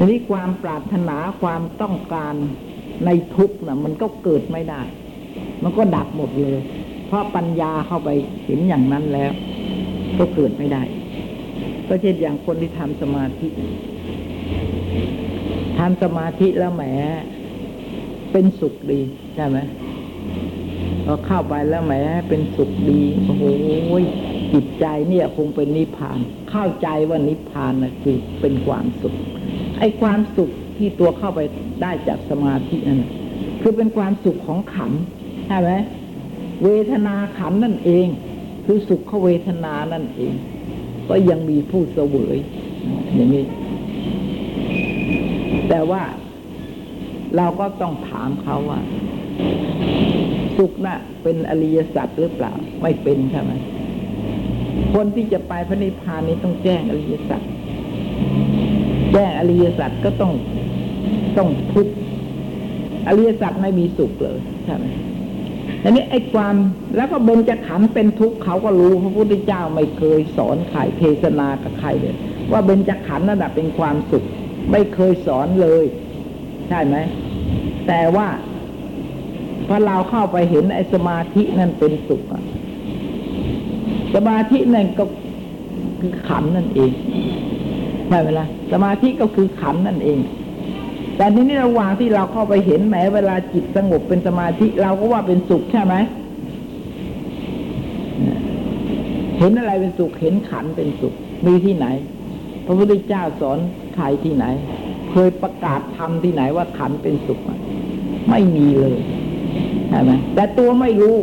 [0.03, 2.33] นี้ความปรารถนาความต้องการ
[3.05, 4.81] ในทุกข์น่ะ มันก็เกิดไม่ได้
[5.63, 6.59] มันก็ดับหมดเลย
[7.07, 8.09] เพราะปัญญาเข้าไป
[8.45, 9.31] เห็นอย่างนั้นแล้ว
[10.17, 10.83] ก็เกิดไม่ได้
[11.87, 13.47] ก็เช่นอย่างคนที่ทำสมาธิ
[15.77, 16.83] ทำสมาธิแล้วแหม
[18.31, 19.01] เป็นสุขดี
[19.35, 19.57] ใช่ไหม
[21.05, 21.93] พอเข้าไปแล้วแหม
[22.29, 23.43] เป็นสุขดีโอ้โห
[24.53, 26.19] จิตใจเนี่ยคงเป็นนิพพาน
[26.51, 29.15] เข้าใจว่านิพพานนะคือเป็นความสุข
[29.79, 31.39] ไอ้ความสุขที่ตัวเข้าไป
[31.81, 33.01] ได้จากสมาธินั่น
[33.61, 34.91] คือเป็นความสุขของขัน
[35.47, 35.71] ใช่ไหม
[36.63, 38.07] เวทนาขันนั่นเอง
[38.65, 40.33] คือสุขเขเวทนานั่นเอง
[41.09, 42.37] ก็ยังมีผู้เสวย
[43.15, 43.45] อย่างนี้
[45.69, 46.03] แต่ว่า
[47.35, 48.79] เราก็ต้องถามเขาว่า
[50.57, 53.51] สุขน่ะเป็นอริยสัจหรือเปล่า ไม่เป็นใช่ไหม
[54.93, 57.41] คนที่จะไปพระนิพพานนี้ต้องแจ้งอริยสัจ
[59.15, 60.33] แจ้งอริยสัจก็ต้อง
[61.37, 61.93] ต้องทุกข์
[63.07, 64.85] อริยสัจไม่มีสุขเลยใช่ไหม
[65.83, 66.55] อันนี้ไอ้ความ
[66.95, 72.15] แล้วก็เบญจขันธ์เป็นทุกข์เขาก็รู้พระพุทธเจ้าไม่เคยสอนใครเทศนากับใครเลย
[72.51, 74.23] ว่าเบญจขันธ์นั่นแหะเป็นความสุข
[74.71, 75.85] ไม่เคยสอนเลย
[76.69, 76.95] ใช่ไหม
[77.87, 78.27] แต่ว่า
[79.67, 82.21] พอเราเข้าไปเห็นไอ้สมาธินั่นเป็นสุข
[84.15, 85.03] สมาธินั่นก็
[85.99, 86.91] คือขันนั่นเอง
[88.09, 90.19] ใช่ไหมล่ะสมาธิก็คือขันนั่นเอง
[91.17, 95.95] แต่ทีนี้ระหว่างที่เราเข้าไปเห็นแหมเวลาจิตสงบเป็นสมาธิเราก็ว่าเป็นสุขใช่ไหม
[99.39, 101.13] เห็นอะไรเป็นสุข เห็นขันเป็นสุข
[101.45, 101.87] มีที่ไหน
[102.65, 103.57] พระพุทธเจ้าสอน
[103.95, 104.45] ใครที่ไหน
[105.11, 107.39] เคยประกาศทำที่ไหนว่าขันเป็นสุข
[108.29, 108.97] ไม่มีเลย
[109.89, 111.17] ใช่ไหมแต่ตัวไม่รู้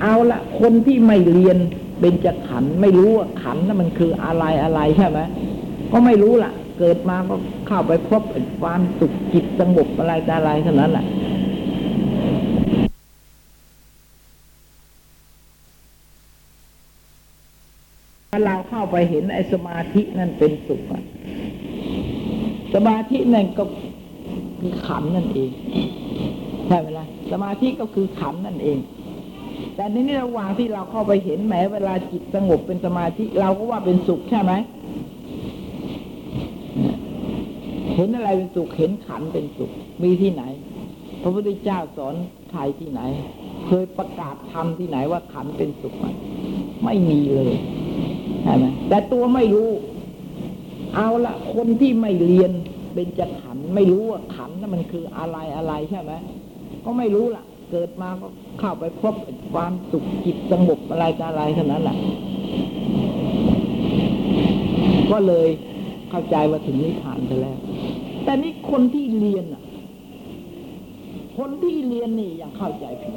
[0.00, 1.58] เอาละคนที่ไม่เรียน
[2.00, 5.20] เบญจะขันไม่รู้ว่าขันนั้นมันคืออะไรอะไรใช่ไหม
[5.96, 7.34] ก็ไม่รู้ล่ะ เกิดมาก็
[7.66, 8.22] เข้าไปพบ
[8.60, 11.06] ความสุขจิตสงบอะไรต่อะไรเท่านั้นแหละ
[18.30, 21.02] ถ้าเราเข้าไปเห็นไอ้สมาธินั่นเป็นสุขอะ
[22.74, 23.64] สมาธินั่นก็
[24.60, 25.50] คือขันนั่นเอง
[26.66, 28.78] ใช่ไหมล่ะสมาธิก็คือขันนั่นเอง
[29.74, 34.52] แต่ในนี้ระหว่างที่เราเข้าไปเห็นแหมเวลาจิตสงบเป็นสมาธิ เราก็ว่าเป็นสุขใช่ไหม
[37.94, 39.70] เห็นอะไรเป็นสุข เห็นขันเป็นสุข
[40.02, 40.42] มีที่ไหน
[41.22, 42.14] พระพุทธเจ้าสอน
[42.50, 43.00] ใครที่ไหน
[43.66, 46.06] เคยประกาศทำที่ไหนว่าขันเป็นสุขไหม
[46.84, 47.54] ไม่มีเลย
[48.42, 49.70] ใช่ไหมแต่ตัวไม่รู้
[50.94, 52.52] เอาละคนที่ไม่เรียน
[52.94, 56.12] เป็นจะขันไม่รู้ว่าขันนั้นมันคืออะไรอะไรใช่ไหม
[56.84, 58.26] ก็ไม่รู้ล่ะ เกิดมาก็
[58.60, 59.14] เข้าไปพบ
[59.52, 61.96] ความสุขจิตสงบอะไรต่ออะไรเท่านั้นแหละ
[65.10, 65.48] ก็เลย
[66.10, 67.58] เข้าใจว่าถึงนิพพานไปแล้ว
[68.24, 69.62] แต่นี่คนที่เรียนอะ
[71.38, 73.12] คนที่เรียนนี่ยังเข้าใจผิด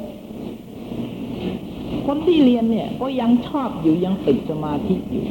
[2.06, 5.24] คนที่เรียนเนี่ย ก็ยังชอบอยู่ยังติดสมาธิอยู่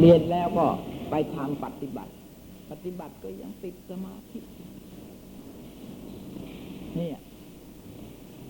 [0.00, 0.66] เรียนแล้วก็
[1.10, 2.12] ไปทางปฏิบัติ
[2.70, 4.38] ปฏิบัติก็ยังติดสมาธิ
[6.96, 7.18] เนี่ย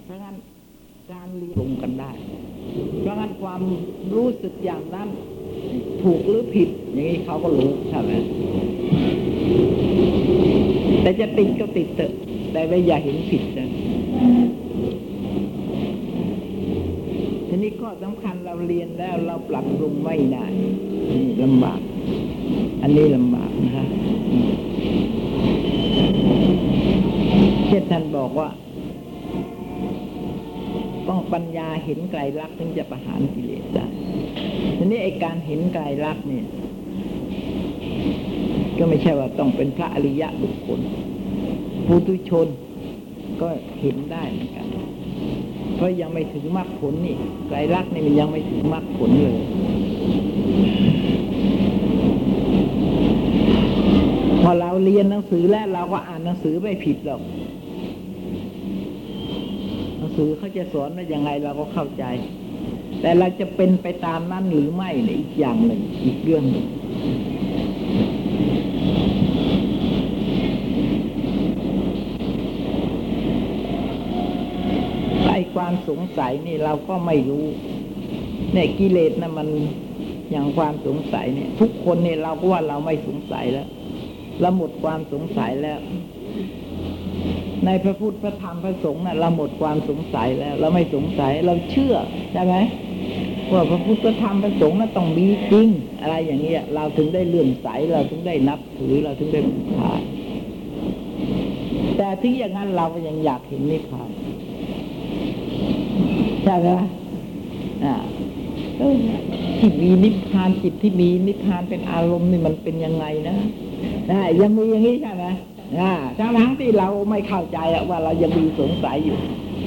[0.05, 0.37] เพราะงั้น
[1.13, 2.11] การเรียนลงกันได้
[3.01, 3.61] เพราะงั้นความ
[4.15, 5.09] รู้สึกอย่างนั้น
[6.03, 8.13] ถูกหรือผิด อย่างนี้เขาก็รู้ใช่ไหม
[11.09, 12.13] แต่จะติดก็ติดเถอะ
[12.53, 13.69] แต่ว่อย่าเห็นผิดนะ
[17.49, 20.45] ทีนี้ก็สำคัญเราเรียนแล้วเราปรับปรุงไม่ได้
[21.15, 21.81] นี่ลำบาก
[22.83, 23.87] อันนี้ลำบากนะฮะ
[27.67, 28.49] เช่นท่านบอกว่า
[31.09, 33.87] ต้องปัญญาเห็นไกลลักษณ์ถึงจะประหารกิเลสได้
[34.77, 36.47] ทีนี้ไอการเห็นไกลลักษณ์เนี่ย
[38.79, 40.81] ก็ไม่ใช่ว่าต้องเป็นพระอริยะบุคคล
[41.87, 42.47] ปุถุชน
[43.41, 43.49] ก็
[43.81, 44.67] เห็นได้เหมือนกัน
[45.77, 47.17] เพราะยังไม่ถึงมรรคผลนี่
[47.49, 49.39] ไกลลักษณ์นี่มันยังไม่ถึงมรรคผลเลย
[54.43, 57.23] พอเราเรียนหนังสือแล้วเราก็อ่านหนังสือไม่ผิดหรอก
[59.99, 62.05] หนังสือเขาจะสอนว่ายังไงเราก็เข้าใจ
[63.01, 66.67] แต่เราจะเป็นไปตามนั้นหรือไม่เนี่ยอีกอย่างหนึ่งอีกเรื่องหนึ่ง
[75.55, 77.47] ความสงสัยนี่เราก็ไม่รู้
[78.53, 79.49] เนี่ยกิเลสนะมัน
[80.31, 83.69] อย่างความสงสัยเนี่ย ทุกคนเนี่ยเราก็ว่าเราไม่สงสัยแล้ว
[84.41, 85.79] เราหมดความสงสัยแล้ว
[87.65, 91.95] ในพระพุทธพระธรรมพระสงฆ์น่ะเราหมดความสงสัยแล้ว เราไม่สงสัยเราเชื่อ
[92.33, 92.55] ใช่ไหม
[93.53, 95.69] ว่าพระพุทธพระธรรมพระสงฆ์น่ะต้องมีจริง
[96.01, 99.91] อะไรอย่างเงี้ย เราถึงได้เลื่อมใสเราถึงได้นับถือเราถึงได้บูชา
[101.97, 104.11] แต่ถึงอย่างนั้นเราก็ยังอยากเห็นนิพพาน
[106.45, 106.69] ใช่ไหม
[107.85, 107.95] อ่า
[108.79, 108.95] เออ
[109.59, 113.37] ที่มีนิพพานจิตที่มีนิพพานเป็นอารมณ์นี่มันเป็นยังไงนะ
[114.11, 115.27] นะยังมีอย่างนี้ใช่ไหม
[115.79, 117.59] อ่าทั้งทั้งที่เราไม่เข้าใจ
[117.91, 119.19] ว่าเรายังมีสงสัยอยู่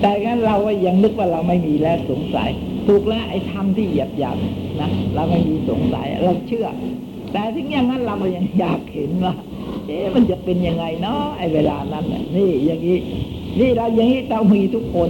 [0.01, 0.55] แต่งั้นเรา
[0.85, 2.49] ยังนึกว่าเราไม่มีแล้วสงสัย
[2.87, 4.37] ถูกแล้วไอ้ธรรมที่หยาบหยาบ
[4.79, 6.67] นะเราไม่มีสงสัยเราเชื่อ
[7.31, 9.33] แต่ถึงอย่างนั้นเราก็ยังอยากเห็นว่า
[9.87, 12.97] เอ๊ะมันจะเป็นยังไงเนาะไอ้เวลานั้นนี่อย่างนี้
[13.59, 15.09] นี่เราอย่างนี้ต้องมีทุกคน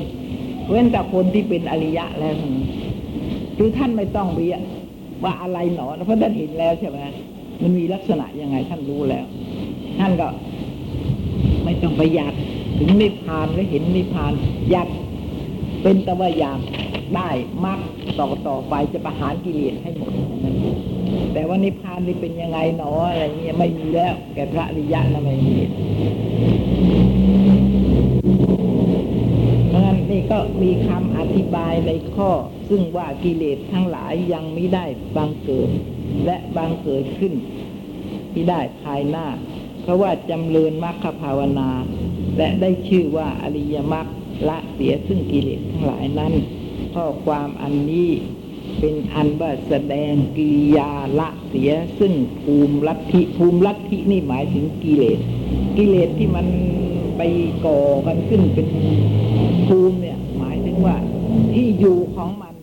[0.71, 2.35] เว้นแต่คนที่เป็นอริยะแล้ว
[3.57, 4.57] คือท่านไม่ต้องเรีย
[5.23, 6.97] ว่าอะไรหนอเพราะท่านเห็นแล้วใช่ไหม
[7.61, 9.25] มันมีลักษณะยังไงท่านรู้แล้ว
[9.99, 10.27] ท่านก็
[11.63, 12.33] ไม่ต้องไปอยาก
[12.79, 14.33] ถึงนิพพานหรือเห็นนิพพาน
[14.71, 14.87] อยาก
[15.83, 16.59] เป็นต่ว่ายาก
[17.15, 17.29] ได้
[17.65, 17.79] มาก
[18.19, 20.11] ต่อต่อไปจะประหารกิเลสให้หมด
[20.43, 20.55] นั่น
[21.33, 25.55] แต่ว่านิพพานนี่เป็นยังไงหนออะไรเงี้ยไม่มีแล้ว แก่พระอริยะนะไม่มี
[29.69, 32.31] เพราะงั้ นี่ก็มีคำอธิบายในข้อ
[32.69, 34.85] ซึ่งว่ากิเลสทั้งหลายยังไม่ได้
[35.15, 35.69] บังเกิด
[36.25, 37.33] และบังเกิดขึ้น
[38.31, 39.27] ที่ได้ภายหน้า
[39.81, 41.69] เพราะว่าจำเริญมรรคภาวนา
[42.37, 44.07] และได้ชื่อว่าอริยมรรค
[44.49, 46.33] ละเสียซึ่งกิเลสทั้งหลายนั้น
[46.93, 48.09] ข้อความอันนี้
[48.79, 55.19] เป็นอันว่าแสดงกิริยาละเสียซึ่งภูมิลัทธิภูมิลัทธินี่หมายถึงกิเลส
[55.77, 56.47] กิเลสที่มัน
[57.17, 57.21] ไป
[57.65, 58.67] ก่อกันขึ้นเป็น
[59.67, 60.95] ภูมิเนี่ย หมายถึงว่า
[61.53, 62.55] ที่อยู่ของมัน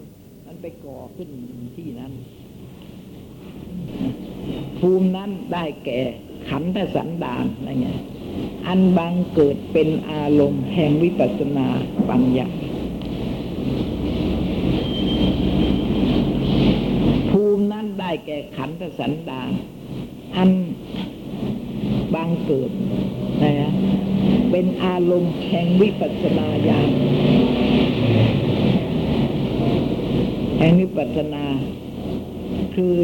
[0.46, 1.28] มันไปก่อขึ้น
[1.76, 2.12] ที่นั้น
[4.78, 6.00] ภูมินั้นได้แก่
[6.48, 8.00] ขันธสันดานอะไรเงี้ย
[8.66, 11.68] อันบังเกิดเป็นอารมณ์แห่งวิปัสสนา
[12.08, 12.48] ปัญญา
[17.30, 19.50] ภูมินั้นได้แก่ขันธสันดาน
[20.36, 20.50] อัน
[22.14, 22.70] บังเกิด
[23.42, 23.72] นะฮะ
[24.50, 26.90] เป็นอารมณ์แห่งวิปัสสนาญาณ
[30.58, 31.44] แห่งวิปัสสนา
[32.74, 32.96] คือ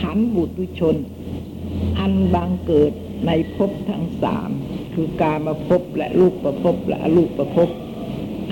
[0.00, 0.96] ขันธ์บุตุชน
[1.98, 2.92] อันบังเกิด
[3.26, 4.50] ในภพทั้งสาม
[4.94, 7.68] คือการมาภพและรูปประภพและอรูปประภพ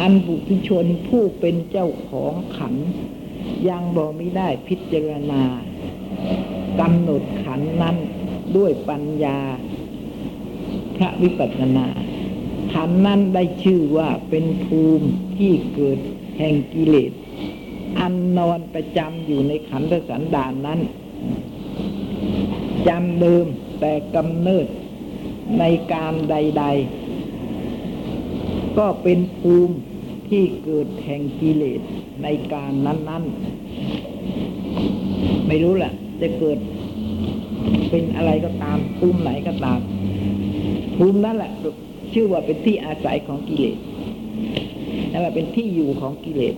[0.01, 2.87] อันบุตุชนผู้เป็นเจ้าของขันธ์
[3.69, 5.43] ยังบอกไม่ได้พิจารณา
[6.81, 7.97] กำหนดขันธ์นั้น
[8.57, 9.39] ด้วยปัญญา
[10.97, 11.87] พระวิปัสสนา
[12.73, 15.99] ขันธ์นั้นได้ชื่อว่าเป็นภูมิที่เกิด
[16.39, 17.13] แห่งกิเลส
[17.99, 20.81] อันนอนประจำอยู่ในขันธสันดานนั้น
[22.89, 23.47] จำเดิม
[23.81, 24.67] แต่กำเนิด
[25.59, 26.65] ในการใด
[27.51, 29.77] ๆ ก็เป็นภูมิ
[30.29, 31.81] ที่เกิดแห่งกิเลส
[32.23, 33.25] ในการนั้น
[34.51, 36.59] ๆ ไม่รู้แหละจะเกิด
[37.91, 39.81] เป็นอะไรก็ตามภูมิไหนก็ตาม
[40.97, 41.53] ภูมินั้นแหละ
[42.13, 43.79] ชื่อว่าเป็นที่อาศัยของกิเลส
[45.11, 46.57] นั่นแหละเป็นที่อยู่ของกิเลส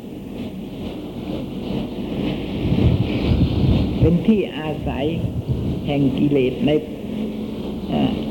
[4.01, 5.05] เป็นที่อาศัย
[5.87, 6.71] แห่งกิเลสใน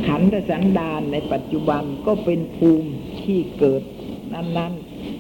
[0.08, 2.90] ขันธสันดานในปัจจุบันก็เป็นภูมิ
[3.24, 3.82] ที่เกิด
[4.34, 4.74] นั้น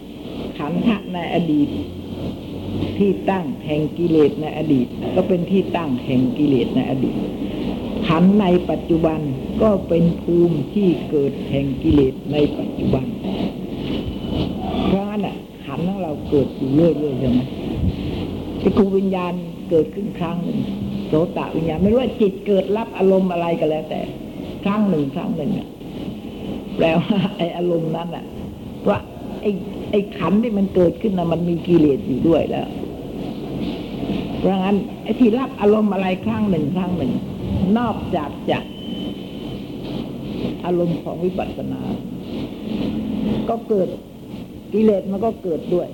[0.06, 1.70] ๆ ขันธะในอดีต
[2.98, 7.18] ที่ตั้งแห่งกิเลสในอดีต ก็เป็นที่ตั้งแห่งกิเลสในอดีต
[8.08, 9.20] ขันในปัจจุบัน
[9.62, 13.06] ก็เป็นภูมิที่เกิดแห่งกิเลสในปัจจุบัน
[14.88, 17.42] เพราะงั้นอะขันของเราเกิดอยู่เรื่อยๆใช่ไหม
[18.60, 19.34] ไอ้ครูวิญญาณ
[19.70, 20.60] เกิดขึ้นครั้งหนึ่ง
[21.08, 24.02] โสตวิญญาณไม่รู้ว่าจิตเกิดรับอารมณ์อะไรก็แล้ว แต่
[24.64, 25.68] ครั้งหนึ่งครั้งหนึ่งอะ
[26.76, 28.26] แปลว่าไออารมณ์นั้นอะ
[28.88, 28.98] ว่า
[29.42, 29.46] ไอ
[29.96, 32.68] อ้ขันที่มันเกิดขึ้นนะมันมีกิเลสอยู่ด้วยแล้ว
[34.40, 37.12] เพราะงั้นไอ้ที่รับอารมณ์อะไรครั้งหนึ่งครั้งหนึ่ง
[37.78, 38.60] นอกจากจะ
[40.66, 41.82] อารมณ์ของวิปัสสนา
[43.50, 43.90] ก็เกิด
[44.74, 45.88] กิเลสมันก็เกิดด้วย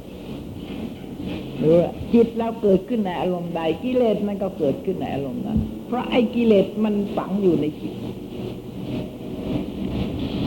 [1.58, 1.78] หรือ
[2.14, 7.94] จิตเราเกิดขึ้นในอารมณ์ใดกิเลสมันก็เกิดขึ้นในอารมณ์นั้น เพราะไอ้กิเลสมันฝังอยู่ในจิต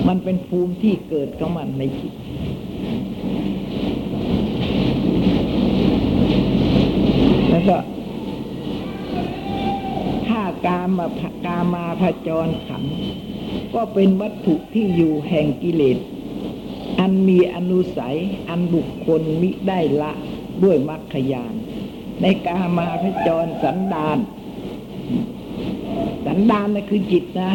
[0.09, 2.13] มันเป็นภูมิที่เกิดของมันในจิต
[7.69, 7.79] ก็
[10.27, 12.85] ถ้ากามาภกามาพจรขัน
[13.75, 15.99] ก็เป็นวัตถุที่อยู่แห่งกิเลส
[17.01, 20.13] อันมีอนุสัย อันบุคคลมิได้ละ
[20.65, 21.55] ด้วยมรรคยาน
[22.23, 24.19] ในกามาพจรสันดาน
[26.27, 27.53] สันดานนะคือจิตนะ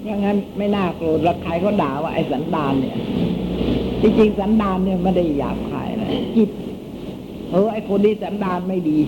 [0.00, 2.96] เพราะงั้นไม่น่าโกรธแล้วใครก็ด่าว่าไอ้สันดานเนี่ย
[4.02, 6.50] จริงๆสันดานเนี่ยไม่ได้หยาบคายนะจิต
[7.50, 8.98] เออไอคนนี้สันดานไม่ดี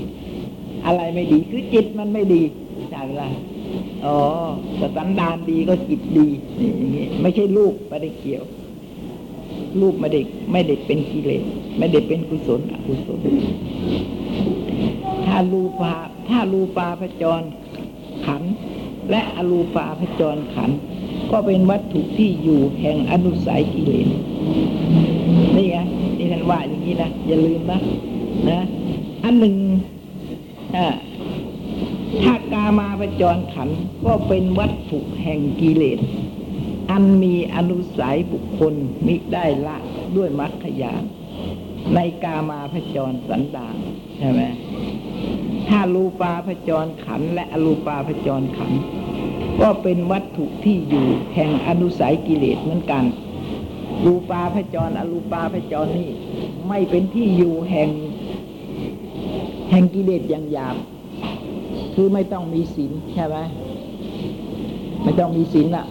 [0.87, 2.43] อะไรไม่ดีคือจิตมันไม่ดี
[2.91, 3.29] ใช่ไหมล่ะ
[4.05, 4.17] อ๋อ
[4.77, 6.29] แต่สันดานดีก็จิตดี
[6.61, 8.45] นี่อย่างงี้ไม่ใช่ลูกไม่ได้เกี่ยว
[9.81, 10.21] ลูกไม่ได้
[10.53, 11.45] ไม่ได้เป็นกิเลส
[11.79, 13.21] ไม่ได้เป็นกุศลอกุศล
[15.27, 15.95] ถ้ารูปา
[16.29, 17.43] ถ้ารูปาพจร
[18.27, 18.43] ขัน
[19.11, 20.71] และอรูปาพจรขัน
[21.31, 24.09] ก็เป็นวัตถุที่อยู่แห่งอนุสัยกิเลส
[25.57, 25.77] นี่ไง
[26.19, 27.81] นี่ท่านว่าอย่างนี้นะ อย่าลืมนะ
[28.49, 28.63] นะ
[29.25, 29.57] อันหนึ่ง
[32.23, 33.69] ถ้ากามาพจรขัน
[34.05, 35.99] ก็เป็นวัตถุแห่งกิเลส
[36.91, 38.75] อันมีอนุสัยบุคคล
[39.07, 39.77] มิได้ละ
[40.17, 41.03] ด้วยมรรคยาน
[41.95, 43.77] ในกามาพจรสันดาน
[44.19, 44.43] ใช่ไหม
[45.69, 48.73] ถ้ารูปาพจรขันและอรูปาพจรขัน
[49.63, 53.05] ก็เป็นวัตถุที่อยู่แห่งอนุสัยกิเลสเหมือนกัน
[54.05, 56.11] รูปาพจรอรูปาพจรนี่
[56.69, 57.91] ไม่เป็นที่อยู่แห่ง
[59.71, 60.77] แห่งกิเลสอย่างหยาบ
[61.95, 63.37] คือไม่ต้องมีศีลใช่ไหม
[65.05, 65.87] ไม่ต้องมีศีลอะ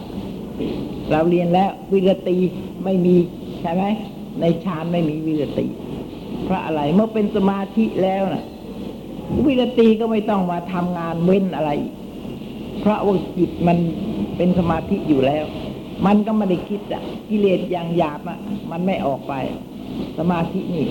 [1.10, 2.36] เราเรียนแล้ววิรติ
[2.84, 3.14] ไม่มี
[3.60, 3.84] ใช่ไหม
[4.40, 5.66] ในฌานไม่มีวิรติ
[6.44, 8.44] เพราะอะไรเมื่อเป็นสมาธิแล้วน่ะ
[9.46, 11.70] วิรติก็ไม่ต้องมาทำงานเว้นอะไร
[12.80, 13.78] เพราะว่าจิตมัน
[14.36, 15.44] เป็นสมาธิอยู่แล้ว
[16.06, 18.38] มันก็ไม่ได้คิดอะกิเลสอย่างหยาบอะ
[18.70, 19.34] มันไม่ออกไป
[20.18, 20.86] สมาธินี่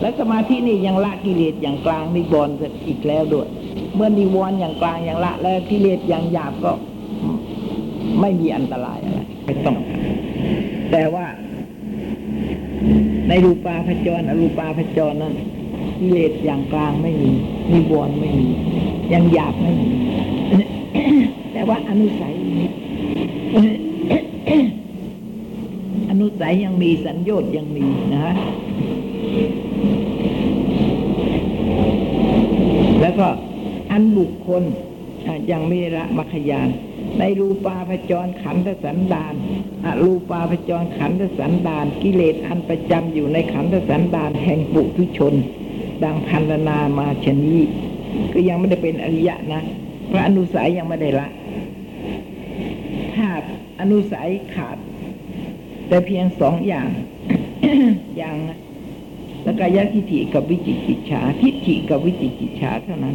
[0.00, 2.54] และสมาธินี่ยังละกิเลสอย่างกลางนิวรณ์
[2.88, 3.48] อีกแล้วด้วย
[3.94, 6.72] เมื่อนิวรณ์อย่างกลางอย่างละ แล้วกิเลสอย่างหยาบก็
[8.20, 9.76] ไม่มีอันตรายอะไรไม่ต้อง
[10.92, 11.26] แต่ว่า
[13.28, 15.34] ในรูปาพจรอรูปาพจรนั้น
[16.00, 17.30] กิเลสอย่างกลางไม่มี
[17.72, 18.48] นิวรณ์ไม่มี
[19.10, 19.88] อยังหยาบไม่มี
[21.52, 22.66] แต่ว่าอนุสัยมี
[26.14, 28.34] อนุสัยยังมีสัญญชน์ยังมีนะฮะ
[33.00, 33.28] แล้วก็
[33.90, 34.62] อันบุคคล
[35.52, 36.68] ยังไม่ละมัคคยาน
[37.18, 39.34] ในรูปาพจรขันธสันดาน
[39.84, 45.34] อรูปาพจรขันธสันดาน กิเลสอันประจำอยู่ในขันธสันดานแห่งปุถุชน
[46.04, 47.56] ดังพันธนามาชนี
[48.32, 49.62] ก็ยังไม่ได้เป็นอริยะนะ
[50.08, 51.28] เพราะอนุสัยยังไม่ได้ละ
[53.14, 53.28] ถ้า
[53.80, 54.76] อนุสัยขาด
[55.92, 56.88] แต่เพียงสองอย่าง
[58.18, 58.58] อย่างนะ
[59.44, 63.14] แล้วก็ยะทิฏฐิกับวิจิกิจฉาทิฏฐิกับวิจิกิจฉาเท่านั้น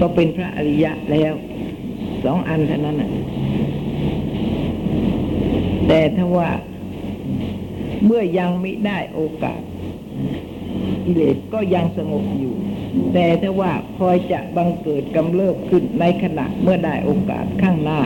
[0.00, 1.32] ก็เป็นพระอริยะแล้ว
[2.24, 2.96] สองอันเท่านั้น
[5.88, 6.50] แต่ถ้าว่า
[8.04, 9.60] เมื่อยังไม่ได้โอกาส
[11.04, 12.56] กิเลสก็ยังสงบอยู่
[13.12, 18.00] แต่ถ้าว่าคอยจะบังเกิดกำเริบขึ้นในขณะเมื่อได้โอกาสข้างหน้า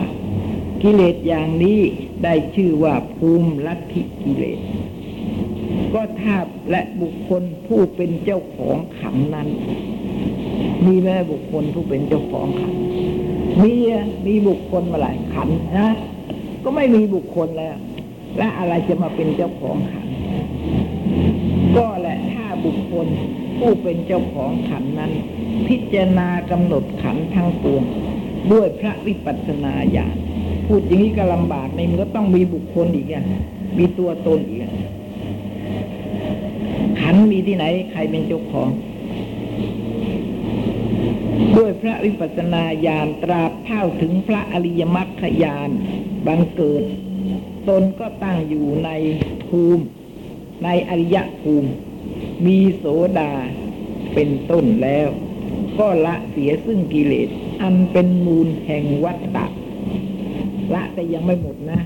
[0.82, 1.80] กิเลสอย่างนี้
[2.24, 4.60] ได้ชื่อว่าภูมิลัทธิกิเลส
[5.94, 6.38] ก็ทา
[6.70, 9.48] และบุคคลผู้เป็นเจ้าของขันนั้น
[10.86, 12.74] มีไหมบุคคลผู้เป็นเจ้าของขัน
[13.62, 13.72] มี
[14.26, 15.88] มีบุคคลมาหลายขันนะ
[16.64, 17.76] ก็ไม่มีบุคคลแล้ว
[18.38, 20.06] และอะไรจะมาเป็นเจ้าของขัน
[21.76, 22.18] ก็แหละ
[22.70, 23.06] บุคคล
[23.58, 25.12] ผู้เป็นเจ้าของขันนั้น
[25.68, 27.82] พิจารณากำหนดขันทั้งปวง
[28.52, 30.16] ด้วยพระวิปัสสนาญาณ
[30.66, 33.24] พูดอย่างนี้ก็ลำบากในมันก็ต้องมีบุคคลอีกอะ
[33.78, 34.66] มีตัวตนอีกอ
[37.00, 38.68] ขันมีที่ไหน ใครเป็นเจ้าของ
[41.56, 45.70] ด้วยพระวิปัสสนาญาณตราบเท่าถึงพระอริยมรรคญาณ
[46.26, 46.84] บังเกิด
[47.68, 48.90] ตนก็ตั้งอยู่ใน
[49.48, 49.84] ภูมิ
[50.64, 51.68] ในอริยภูมิ
[52.46, 52.84] มีโส
[53.18, 53.32] ดา
[54.14, 55.08] เป็นต้นแล้ว
[55.78, 57.28] ก็ละเสียซึ่งกิเลส
[57.62, 59.46] อันเป็นมูลแห่งวัฏฏะ
[60.74, 61.80] ละแต่ยังไม่หมดนะ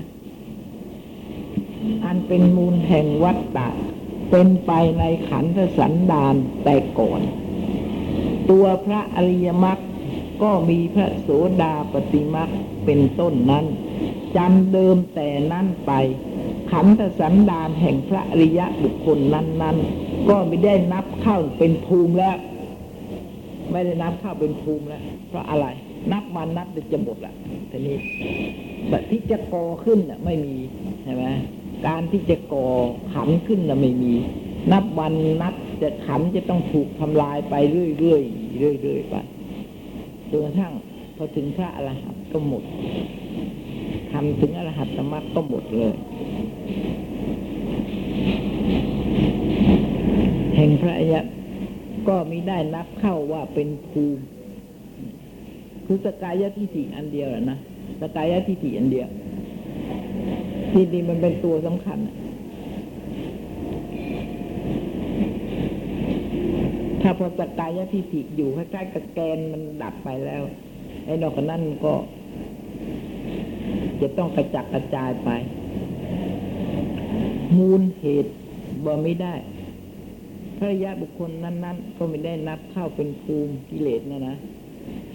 [2.05, 3.67] อันเป็นมูลแห่งวัฏฏะ
[4.31, 7.21] เป็นไปในขันธสันดานแต่ก่อน
[8.49, 9.79] ตัวพระอริยมรรค
[10.41, 11.29] ก็มีพระโส
[11.61, 12.49] ดาปฏิมรรค
[12.85, 13.65] เป็นต้นนั้น
[14.35, 15.91] จำเดิมแต่นั้นไป
[16.71, 22.37] ขันธสันดานแห่งพระอริยบุคคลนั้น ๆ ก็ไม่ได้นับเข้าเป็นภูมิแล้ว
[23.71, 25.65] ไม่ได้นับเข้าเป็นภูมิแล้ว เพราะอะไร
[26.11, 27.33] นับมานับจะหมดละ
[27.71, 27.97] ทีนี้
[28.89, 30.55] แต่ที่จะก่อขึ้นน่ะไม่มี
[31.03, 31.23] ใช่ไหม
[31.87, 32.67] การที่จะก่อ
[33.13, 34.13] ขันขึ้นน่ะไม่มี
[34.71, 39.15] นับวันนับจะขันจะต้องถูกทำลายไปเรื่อยๆเรื่อยๆไป
[40.29, 40.73] จนกระทั่ง
[41.15, 42.63] พอถึงพระอรหันต์ก็หมด
[44.11, 45.95] ทำถึงอรหัตมรรคก็หมดเลย
[50.55, 51.21] แห่งพระอริยะ
[52.07, 54.21] ก็มิได้นับเข้าว่าเป็นภูมิ
[55.85, 57.57] คือสกายทิฏฐิอันเดียวนะ
[58.01, 59.07] สกายทิฏฐิอันเดียว
[60.71, 61.99] ที่นี่มันเป็นตัวสำคัญ
[67.01, 70.43] ถ้าพอสกายทิฏฐิอยู่ใกล้ๆกับแกนมันดับไปแล้ว
[71.05, 71.93] ไอ้นอกนั้นก็
[74.01, 75.29] จะต้องกระจัดกระจายไป
[77.57, 78.31] มูลเหตุ
[78.85, 79.33] บ่ไม่ได้
[80.57, 84.35] พระยะบุคคลนั้น ๆ ก็ไม่ได้นับเข้าเป็นภูมิกิเลสนะนะ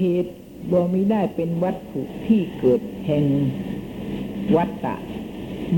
[0.01, 0.33] เหตุ
[0.73, 3.25] บ่ม่ได้เป็นวัตถุที่เกิดแห่ง
[4.57, 4.97] วัตตะ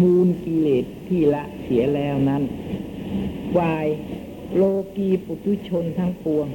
[0.00, 2.42] มูลกิเลสที่ละเสียแล้วนั้น
[3.58, 3.86] วาย
[4.56, 4.62] โล
[4.96, 6.48] กีปุถุชนทั้งปวง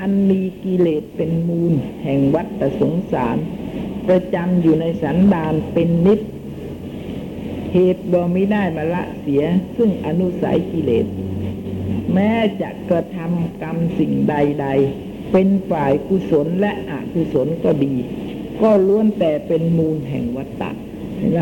[0.00, 1.72] อันมีกิเลสเป็นมูล
[2.02, 3.36] แห่งวัฏสงสาร
[4.08, 6.20] ประจำอยู่ในสันดานเป็นนิด
[7.72, 9.42] เหตุบ่มิได้มาละเสีย
[9.76, 11.06] ซึ่งอนุสัยกิเลส
[12.14, 12.30] แม้
[12.62, 14.66] จะกระทำกรรมสิ่งใด
[14.98, 17.94] ๆ เป็นฝ่ายกุศลและอกุศลก็ดี
[18.62, 20.70] ก็ล้วนแต่เป็นมูลแห่งวัฏฏะ
[21.16, 21.40] เห็นไหม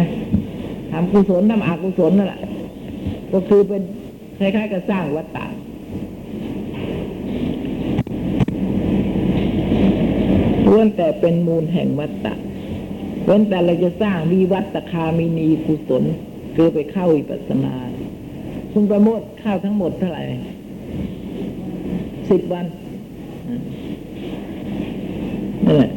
[0.90, 2.40] ทำกุศลทำอกุศลนั่นแหละ
[3.32, 3.82] ก็คือเป็น
[4.38, 5.46] คล้ายๆกับสร้างวัฏฏะ
[10.70, 12.34] ล้วนแต่เป็นมูลแห่งวัฏฏะ
[13.26, 16.04] ล้วนแต่เราจะสร้างวิวัตคามินีกุศล
[16.54, 17.74] คือไปเข้าวิปัสสนา
[18.72, 20.22] คุณประโมทข้าวทั้งหมดเท่าไหร่
[22.30, 22.66] สิบวัน
[25.66, 25.90] นั่นแหละ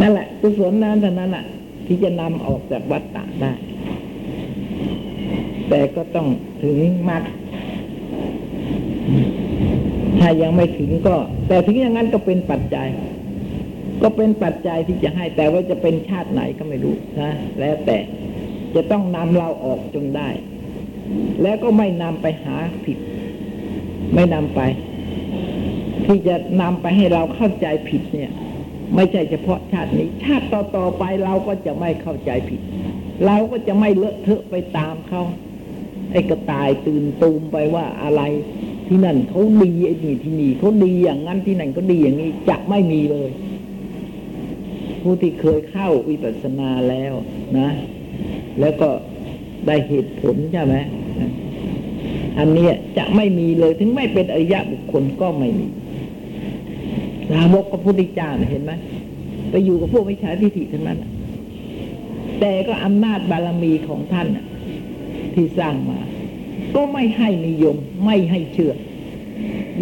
[0.00, 1.44] นั่นแหละกุศลนั้นเท่านั้นแหละ
[1.86, 3.52] ที่จะนำออกจากวัฏฏะได้
[5.68, 6.26] แต่ก็ต้อง
[6.62, 7.22] ถึงมรรค
[10.20, 11.16] ถ้ายังไม่ถึงก็
[11.48, 12.88] แต่ถึงอย่างนั้นก็เป็นปัจจัย
[14.02, 17.30] ก็เป็นปัจจัยที่จะให้ แต่ว่าจะเป็นชาติไหนก็ไม่รู้นะ
[17.60, 17.98] แล้วแต่
[18.74, 20.28] จะต้องนำเราออกจนได้
[21.42, 22.98] แล้วก็ไม่นำไปหาผิด
[24.14, 24.60] ไม่นำไป
[26.06, 28.30] ที่จะนำไปให้เราเข้าใจผิดเนี่ย
[28.94, 30.46] ไม่ใช่เฉพาะชาตินี้ ชาติ
[30.76, 32.60] ต่อๆไปเราก็จะไม่เข้าใจผิด
[33.26, 35.22] เราก็จะไม่เลอะเทอะไปตามเขา
[36.12, 38.22] ไอ้กระต่ายตื่นตูมไปว่าอะไร
[38.86, 43.30] ที่นั่นเขาดีไอ้นี่ที่นี่เขาดีอย่างนั้นที่นั่นก็ดีอย่างนี้จะไม่มีเลย
[45.02, 47.12] ผู้ที่เคยเข้าวิปัสสนาแล้ว
[47.58, 47.68] นะ
[48.60, 48.88] แล้วก็
[49.66, 50.76] ได้เหตุผลใช่ไหม
[52.38, 52.68] อันนี้
[52.98, 55.66] จะไม่มีเลยถึงไม่เป็นอริยะบุคคลก็ไม่มี
[57.30, 58.72] สาวกพระพุทธเจ้าเห็นไหม
[59.50, 60.98] ไปอยู่กับพวกวิชาทิฏฐิทั้งนั้น
[62.40, 64.46] แต่ก็อำนาจบารมีของท่านน่ะ
[65.34, 66.00] ที่สร้างมา
[66.76, 68.74] ก็ไม่ให้นิยมไม่ให้เชื่อ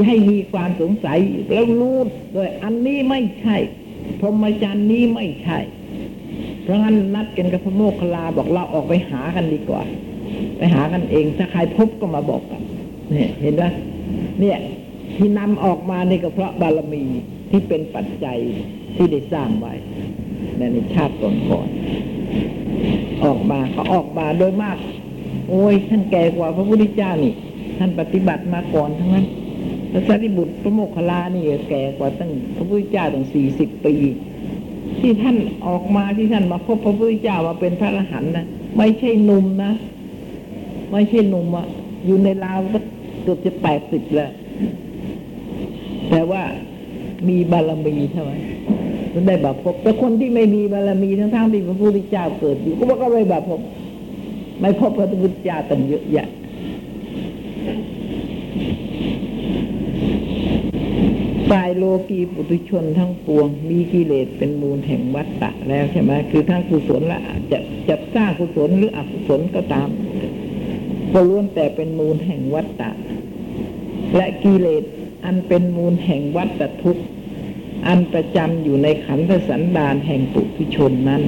[0.07, 1.19] ให้มีความสงสัย
[1.49, 1.99] แล้วรู้
[2.33, 3.57] เลยอันนี้ไม่ใช่
[4.21, 5.59] พรหมจรรย์นี้ไม่ใช่
[6.63, 9.83] เพราะงั้นนัดกันกับพระโมคคัลลาบอกเราออกไปหากันดีกว่า
[10.59, 12.63] ไปหากันเอง ถ้าใครพบก็มาบอกกัน
[13.13, 13.65] เนี่ยเห็นไหม
[14.41, 14.59] เนี่ย
[15.17, 17.03] ที่นำออกมานี่ก็เพราะบารมี
[17.51, 18.39] ที่เป็นปัจจัย
[18.97, 19.75] ที่ได้สร้างไว้
[20.59, 20.63] ใน
[20.95, 21.69] ชาติก่อนก่อน
[23.25, 24.77] ออกมาเขาออกมาโดยมาก
[25.49, 27.33] โอ้ยท่านแก่กว่าพระพุทธเจ้านี่
[27.79, 29.27] ท่านปฏิบัติมาก่อนทั้งนั้น
[29.93, 33.95] พระสารีบุตรพระโมคคัลลานี่แก่กว่าตั้งพระพุทธเจ้าตั้งสี่สิบปี
[35.01, 35.37] ที่ท่าน
[35.67, 38.47] ออกมาที่ท่านมาพบพระพุทธเจ้ามาเป็นพระอรหันต์นะ
[38.77, 39.73] ไม่ใช่หนุ่มนะ
[40.91, 41.67] ไม่ใช่หนุ่มอะ
[42.07, 42.79] อยู่ในราวก็
[43.23, 44.31] เกือบจะแปดสิบแล้ว
[46.11, 46.43] แต่ว่า
[47.29, 48.33] มีบารมีใช่ไหม
[49.13, 53.61] ถึงได้บาพบแต่คนที่ไม่มีบารมีทั้งๆที่พระพุทธเจ้าเกิดอยู่ก็ว่าก็ไม่บาพบ
[54.61, 56.29] ไม่พบพระพุทธเจ้าตั้งเยอะแยะ
[61.51, 67.21] ฝ่ายโลกีปุถุชนทั้งปวง มีกิเลสเป็นมูลแห่งวัฏฏะแล้วใช่ไหมคือทั้งกุศลและ
[67.53, 67.59] จะ
[67.89, 69.89] จะสร้างกุศลหรืออกุศลก็ตาม
[71.13, 72.91] ก็ล้วนแต่เป็นมูลแห่งวัฏฏะ
[74.17, 74.85] และกิเลส
[75.25, 77.05] อันเป็นมูลแห่งวัฏทุกข์
[77.87, 81.23] อันประจำอยู่ในขันธสันดานแห่งปุถุชนนั้น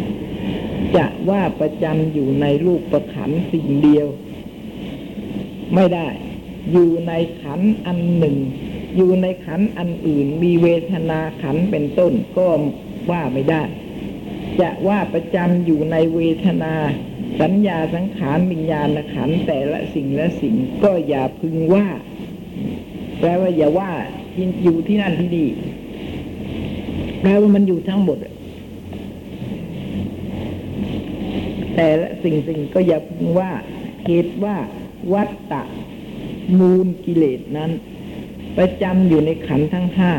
[0.97, 4.07] จะว่าประจำอยู่ในรูปประขันสิ่งเดียว
[5.75, 6.09] ไม่ได้
[6.73, 8.37] อยู่ในขันอันหนึ่ง
[8.97, 12.49] อยู่ในขันอันอื่น มีเวทนาขันเป็นต้นก็
[13.11, 13.63] ว่าไม่ได้
[14.61, 16.75] จะว่าประจำอยู่ในเวทนา
[17.41, 21.87] สัญญาสังขารวิญญาณขันแต่ละสิ่งละสิ่งก็อย่าพึงว่า
[23.19, 23.91] แปลว่าอย่าว่า
[24.63, 25.49] อยู่ที่นั่นที่นี่
[27.21, 28.19] แปลว่ามันอยู่ทั้งหมด
[31.77, 33.51] แต่ละสิ่งสิ่งก็อย่าพึงว่า
[34.07, 34.57] เหตุว่า
[35.13, 35.63] วัตตะ
[36.59, 37.71] มูลกิเลสนั้น
[38.59, 40.13] ประจำอยู่ในขันทั้งห้า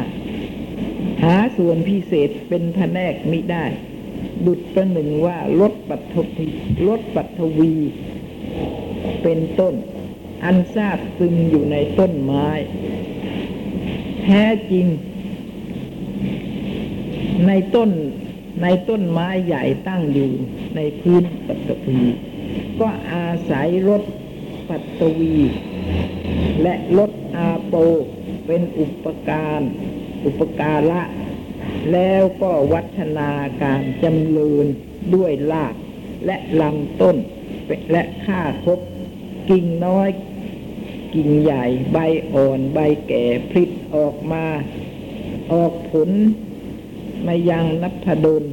[1.23, 3.65] หาส่วนพิเศษเป็นแผนกมิได้
[4.45, 6.47] ดุจประหนึ่งว่าลดปัทวี
[6.87, 7.73] ลดปัทวี
[9.23, 9.73] เป็นต้น
[10.43, 12.47] อันทราบซึมอยู่ในต้นไม้
[14.23, 14.87] แท้จริง
[17.47, 17.89] ในต้น
[18.61, 20.29] ในต้นไม้ใหญ่ตั้งอยู่
[20.75, 22.01] ในพื้นปัตวี
[22.79, 24.03] ก็อาศัยรถ
[24.69, 25.37] ปัตวี
[26.61, 27.73] และรถอาโป
[28.45, 29.61] เป็นอุปการ
[30.25, 31.01] อุปการะ
[31.91, 33.31] แล้วก็วัฒนา
[33.61, 34.65] การจำเริญ
[35.15, 35.75] ด้วยราก
[36.25, 37.17] และลำต้น
[37.91, 38.79] และค่าคบ
[39.49, 40.09] กิ่งน้อย
[41.13, 41.97] กิ่งใหญ่ ใบ
[42.33, 44.45] อ่อนใบแก่พลิดออกมา
[45.53, 46.09] ออกผล
[47.25, 48.43] มายังนัพดล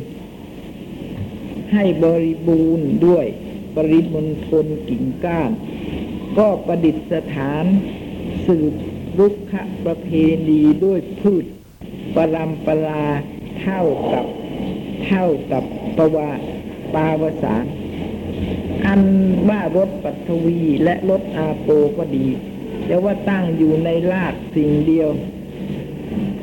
[1.72, 3.26] ให้บริบูรณ์ด้วย
[3.74, 5.50] ปริมณฑลกิ่งก้าน
[6.38, 6.96] ก็ประดิษ
[7.34, 7.64] ฐาน
[8.46, 8.74] สืบ
[9.18, 9.54] รุกข
[9.84, 10.08] ประเพ
[10.48, 11.44] ณีด้วยพืช
[12.16, 13.04] ปรำปรา
[13.62, 13.82] เท่า
[14.12, 14.24] กับ
[15.06, 15.64] เท่ากับ
[15.96, 16.30] ปวา
[16.94, 17.64] ปาวสาร
[18.86, 19.02] อัน
[19.48, 22.26] ว่ารถปัทวีและรถอาโปก็ดี
[22.88, 25.08] จะว่าตั้งอยู่ในรากสิ่งเดียว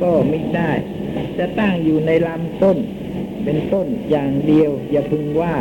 [0.02, 0.72] ก็ไม่ได้
[1.38, 2.78] จะตั้งอยู่ในลำต้น
[3.44, 5.56] เป็นต้นอย่างเดียว อย่าพึงว่า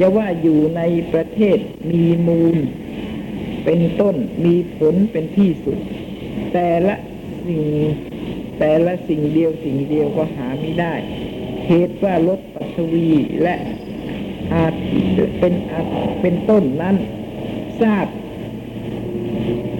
[0.00, 1.58] จะว่าอยู่ในประเทศ
[1.90, 2.56] มีมูล
[3.64, 5.78] เป็นต้นมีผลเป็นที่สุด
[6.52, 6.94] แต่ละ
[7.46, 7.64] สิ่ง
[8.58, 10.94] แต่ละสิ่งเดียวสิ่งเดียวก็หาไม่ได้
[11.68, 13.08] เหตุว่ารถปัทวี
[13.42, 13.56] และ
[14.54, 14.74] อาจ
[15.40, 15.86] เป็นอาจ
[16.22, 16.96] เป็นต้นนั้น
[17.80, 18.06] ทราบ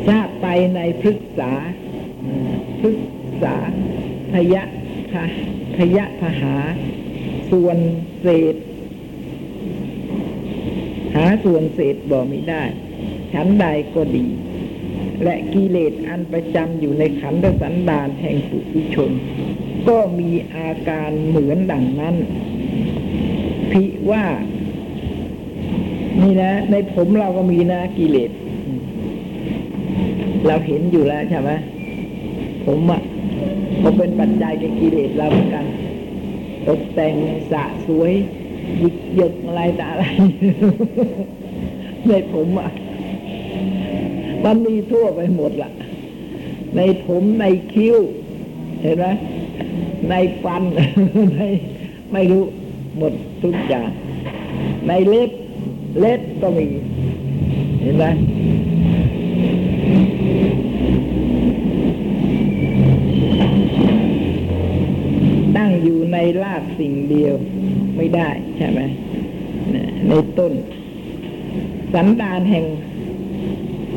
[0.09, 1.53] ทราบไปในพฤกษา
[2.81, 2.99] พฤก
[3.43, 3.57] ษา
[4.33, 4.63] พยะ
[5.13, 5.25] พะ
[5.77, 6.57] พยะพหา
[7.51, 7.79] ส่วน
[8.23, 8.57] เศษ
[11.15, 12.63] หาส่วนเศษบอกไม่ได้
[13.33, 14.27] ชั้นใดก็ดี
[15.23, 19.11] และกิเลสอันประจำอยู่ในขันธสันดานแห่งปุถุชน
[19.89, 22.15] ก็มีอาการเหมือนดังนั้น
[23.73, 24.25] พิว่า
[26.23, 28.31] นี่นะ ในผมเราก็มีนะกิเลส
[30.47, 31.51] เราเห็นอยู่แล้วใช่ไหม
[32.67, 33.03] ผมอะ
[33.83, 35.65] ผมเป็นปัจจัยแก่กิเลสเราเหมือนกัน
[36.67, 37.15] ตกแต่ง
[37.53, 38.13] สะสวย
[38.79, 40.05] หยิกหยกอะไรต่ออะไร
[42.07, 42.71] ในผมอะ
[44.45, 45.71] มันมีทั่วไปหมดละ
[46.77, 47.99] ในผมในคิ้ว
[48.83, 49.07] เห็นไหม
[50.11, 50.63] ในฟัน
[51.37, 51.41] ใน
[52.13, 52.43] ไม่รู้
[52.99, 53.13] หมด
[53.43, 53.89] ทุกอย่าง
[54.89, 55.31] ในเล็บ
[56.01, 56.67] เล็บก็มี
[57.81, 58.05] เห็นไหม
[65.57, 67.35] ตั้งอยู่ในรากสิ่งเดียว
[67.97, 68.81] ไม่ได้ใช่ไหม
[70.09, 70.53] ในต้น
[71.95, 72.65] สันดานแห่ง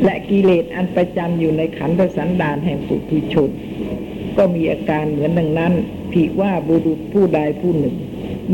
[0.03, 3.49] และกิเลสอันประจำอยู่ในขันธสันดานแห่งปุถุชน
[4.37, 5.73] ก็มีอาการเหมือนดังนั้น
[6.13, 7.95] ผิว่าบุรุษผู้ใดผู้หนึ่ง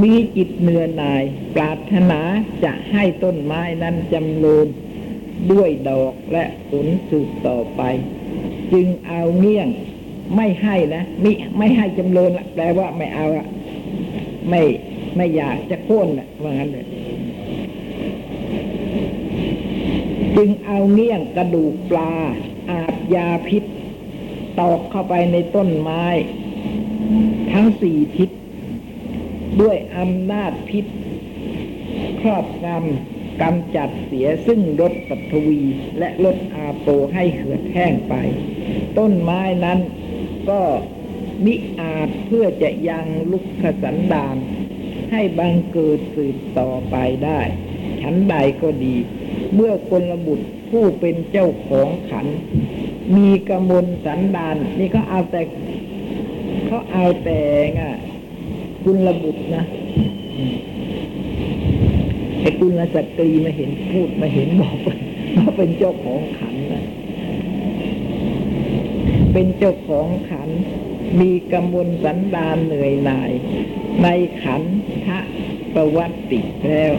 [0.04, 1.24] มีจิตเนือนาย
[1.56, 2.22] ปรารถนา
[2.64, 4.68] จะให้ต้นไม้นั้นจำเริญ
[5.52, 7.82] ด้วยดอกและผลสืบต่อไป
[8.74, 9.70] จึงเอาเงี้ยง
[10.36, 13.48] ไม่ให้นะไม่ไม่ให้จำเริญละแปลว่าไม่เอาอะ
[14.50, 14.62] ไม่
[15.16, 16.86] ไม่อยากจะโค่นนะว่างั้นเลย
[20.36, 22.14] จึงเอาเงี้ยงกระดูกปลา
[22.70, 23.64] อาบยาพิษ
[24.60, 26.04] ตอกเข้าไปในต้นไม้
[27.52, 28.30] ทั้งสี่ทิศ
[29.62, 30.86] ด้วยอำนาจพิษ
[32.22, 35.62] ครอบงำกำจัดเสียซึ่งรถปัทวี
[36.00, 38.14] และลดอาโปให้เหือดแห้งไป
[38.98, 39.80] ต้นไม้นั้น
[40.50, 40.62] ก็
[41.46, 44.36] มิอาจเพื่อจะยังลุกขสันดาน
[45.12, 47.42] ให้บังเกิดสืบต่อไปได้
[48.02, 48.96] ฉันใดก็ดี
[49.54, 52.28] เมื่อคนระบุตรผู้เป็นเจ้าของขัน
[53.16, 55.42] มีกำมลสันดาน นี่ก็เอาแต่
[56.68, 57.42] เขาเอาแต่
[57.78, 57.94] ง่ะ
[58.84, 59.64] คุณระบุตรนะ
[62.42, 64.96] ไอ้คุณสตรีมาเห็นพูดมาเห็นบอกว่า
[65.34, 66.84] เขาเป็นเจ้าของขันนะ
[69.34, 70.50] เป็นเจ้าของขัน
[71.20, 73.32] มีกำมลสันดานเหนื่อยหน่าย
[74.04, 74.08] ใน
[74.44, 74.62] ขัน
[75.06, 75.20] ทะ
[75.74, 76.94] ประวัติแล้ว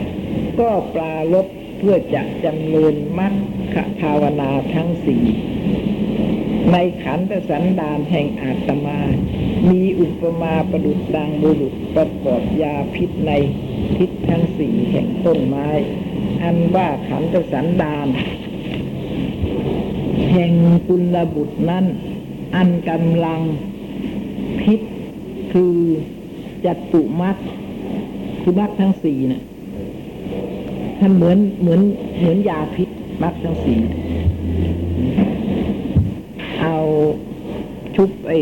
[0.61, 1.47] ก็ปลารบ
[1.79, 3.35] เพื่อจะจำเริญมรร
[3.75, 5.25] คภาวนาทั้งสี่
[6.73, 8.99] ในขันธสันดานแห่งอาตมา
[9.71, 13.33] มีอุปมาประดุจดังบุรุษประกอบยาพิษใน
[13.97, 15.69] ทิศทั้งสี่แห่งต้นไม้
[16.43, 18.09] อันว่าขันธสันดาน
[20.33, 20.53] แห่ง
[20.89, 21.85] กุลบุตรนั้น
[22.57, 23.41] อันกำลัง
[24.61, 24.81] พิษ
[25.53, 25.77] คือ
[26.65, 27.37] จัตุมัด
[28.43, 29.43] คือมัดทั้งสี่น่ะ
[31.01, 31.81] ท่านเหมือนเหมือน
[32.19, 32.89] เหมือนยาพิษ
[33.23, 33.75] มัดทั้งสี
[36.63, 36.77] เอา
[37.97, 38.39] ชุบไอ้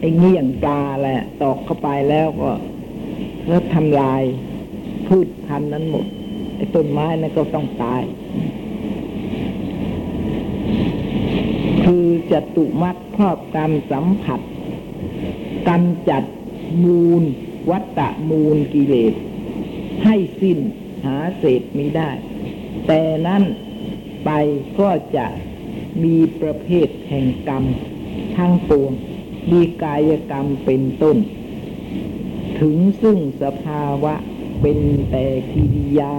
[0.00, 2.50] ไอ้เงี้ยงปลาแหละ ตอกเข้าไปแล้วก็
[3.48, 4.22] แล้วทำลาย
[5.06, 6.06] พืชพันธุ์นั้นหมด
[6.56, 8.02] ไอ้ต้นไม้นั้นก็ต้องตาย
[11.84, 14.40] คือจตุมัดครอบกรรมสัมผัส
[15.68, 16.22] กำจัด
[16.84, 17.22] มูล
[17.70, 19.14] วัตตะมูลกิเลส
[20.04, 20.58] ให้สิ้น
[21.04, 22.10] หาเศษมิได้
[22.86, 23.42] แต่นั้น
[24.24, 24.30] ไป
[24.80, 25.26] ก็จะ
[26.04, 27.64] มีประเภทแห่งกรรม
[28.36, 28.92] ทั้งปวง
[29.50, 31.16] มีกายกรรมเป็นต้น
[32.60, 34.14] ถึงซึ่งสภาวะ
[34.60, 34.78] เป็น
[35.10, 36.14] แต่กิริยา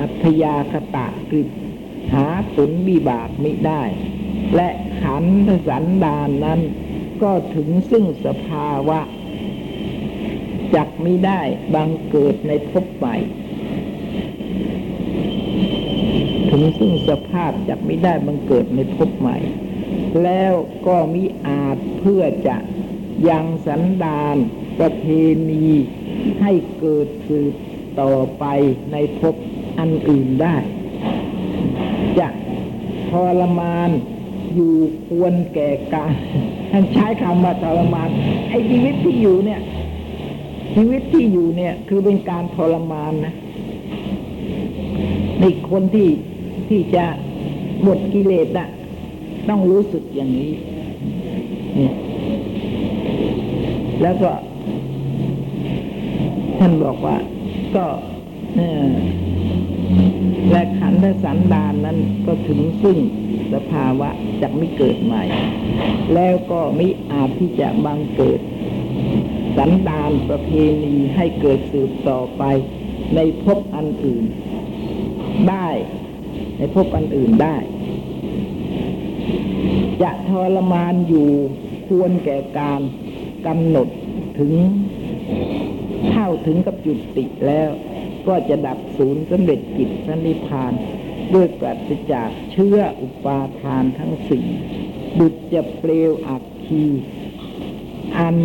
[0.00, 1.42] อัพยาคตะกฤิ
[2.14, 3.82] หาผลวิบากไม่ได้
[4.54, 4.68] และ
[5.02, 6.60] ขันธสันดานนั้น
[7.22, 9.00] ก็ถึงซึ่งสภาวะ
[10.74, 11.40] จักไม่ได้
[11.74, 13.16] บังเกิดในภพใหม่
[16.60, 19.36] ถึงซึ่งสภาพจักไม่ได้บังเกิดในภพใหม่
[20.24, 20.52] แล้ว
[20.86, 22.56] ก็มิอาจเพื่อจะ
[23.28, 24.36] ยังสันดาน
[24.78, 25.06] ประเพ
[25.50, 25.68] ณี
[26.40, 27.54] ให้เกิดสืบ
[28.00, 28.44] ต่อไป
[28.92, 29.34] ในภพ
[29.78, 30.56] อันอื่นได้
[32.18, 32.28] จะ
[33.10, 33.90] ทรมาน
[34.54, 34.74] อยู่
[35.08, 36.12] ควรแก่การ
[36.70, 38.08] ท่านใช้คำว่าทรมาน
[38.48, 39.60] ไอ้ชีวิตที่อยู่เนี่ย
[40.74, 43.34] ชีวิตที่อยู่เนี่ย คือเป็นการทรมานนะ
[45.40, 46.08] ในคนที่
[46.68, 47.04] ที่จะ
[47.82, 48.68] หมดกิเลสน่ะ
[49.48, 50.52] ต้องรู้สึกอย่างนี้
[51.76, 51.94] เนี่ย
[54.02, 54.30] แล้วก็
[56.58, 57.16] ท่านบอกว่า
[57.76, 57.86] ก็
[58.56, 58.90] เออ
[60.50, 62.98] และขันธสันดานนั้นก็ถึงซึ่ง
[63.54, 64.08] สภาวะ
[64.42, 65.22] จะไม่เกิดใหม่
[66.14, 68.40] แล้วก็มิอาจที่จะบังเกิด
[69.56, 70.50] สันดานประเพ
[70.84, 72.42] ณีให้เกิดสืบต่อไป
[73.14, 74.24] ในภพอันอื่น
[75.48, 75.68] ได้
[76.60, 77.56] ในภพอันอื่นได้
[80.02, 81.30] จะทรมานอยู่
[81.88, 82.80] ควรแก่การ
[83.46, 83.88] กำหนด
[84.38, 84.54] ถึง
[86.10, 87.70] เข้าถึงกับจุติแล้ว
[88.28, 90.72] ก็จะดับศูนย์สำเร็จกิจสันนิพพาน
[91.34, 94.46] ด้วยปราศจากเชื้ออุปาทานทั้งสี่
[95.18, 96.84] ดุจจะเปลวอักคี
[98.18, 98.38] อัน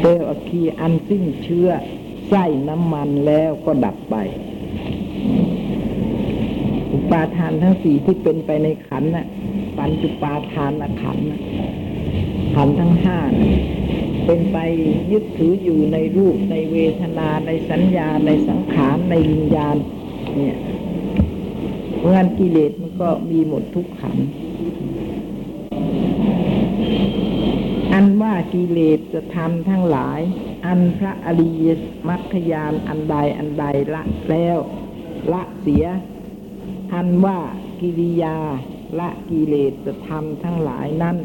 [0.00, 1.68] เปลวอัคคีอันสิ้นเชื้อ
[2.28, 4.16] ไส้น้ำมันแล้วก็ดับไป
[7.10, 9.26] ปาทานทั้งสี่ที่เป็นไปในขันน่ะ
[9.78, 11.40] ปัญจุปาทานขันน่ะ
[12.54, 13.50] ขันทั้งห้าน่ะ
[14.26, 14.58] เป็นไป
[15.12, 19.76] ยึดถืออยู่ในรูปในเวทนาในสัญญาในสังขารในวิญญาณ
[20.36, 20.56] เนี่ย
[21.96, 24.16] เพราะงั้นกิเลสมันก็มีหมดทุกขัน
[27.92, 30.20] อันว่ากิเลสจะทำทั้งหลาย
[30.66, 31.66] อันพระอริย
[32.08, 34.58] มรรคยานอันใดอันใดละแล้ว
[35.32, 35.84] ละเสีย
[36.92, 37.38] อันว่า
[37.80, 38.36] กิริยา
[38.98, 41.16] ละกิเลสธรรมทั้งหลายนั้น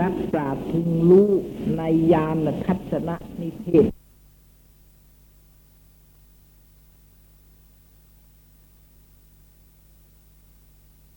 [0.00, 1.30] นักปราชญ์พึงรู้
[1.76, 1.82] ใน
[2.12, 3.84] ยานทัศนนิเทศ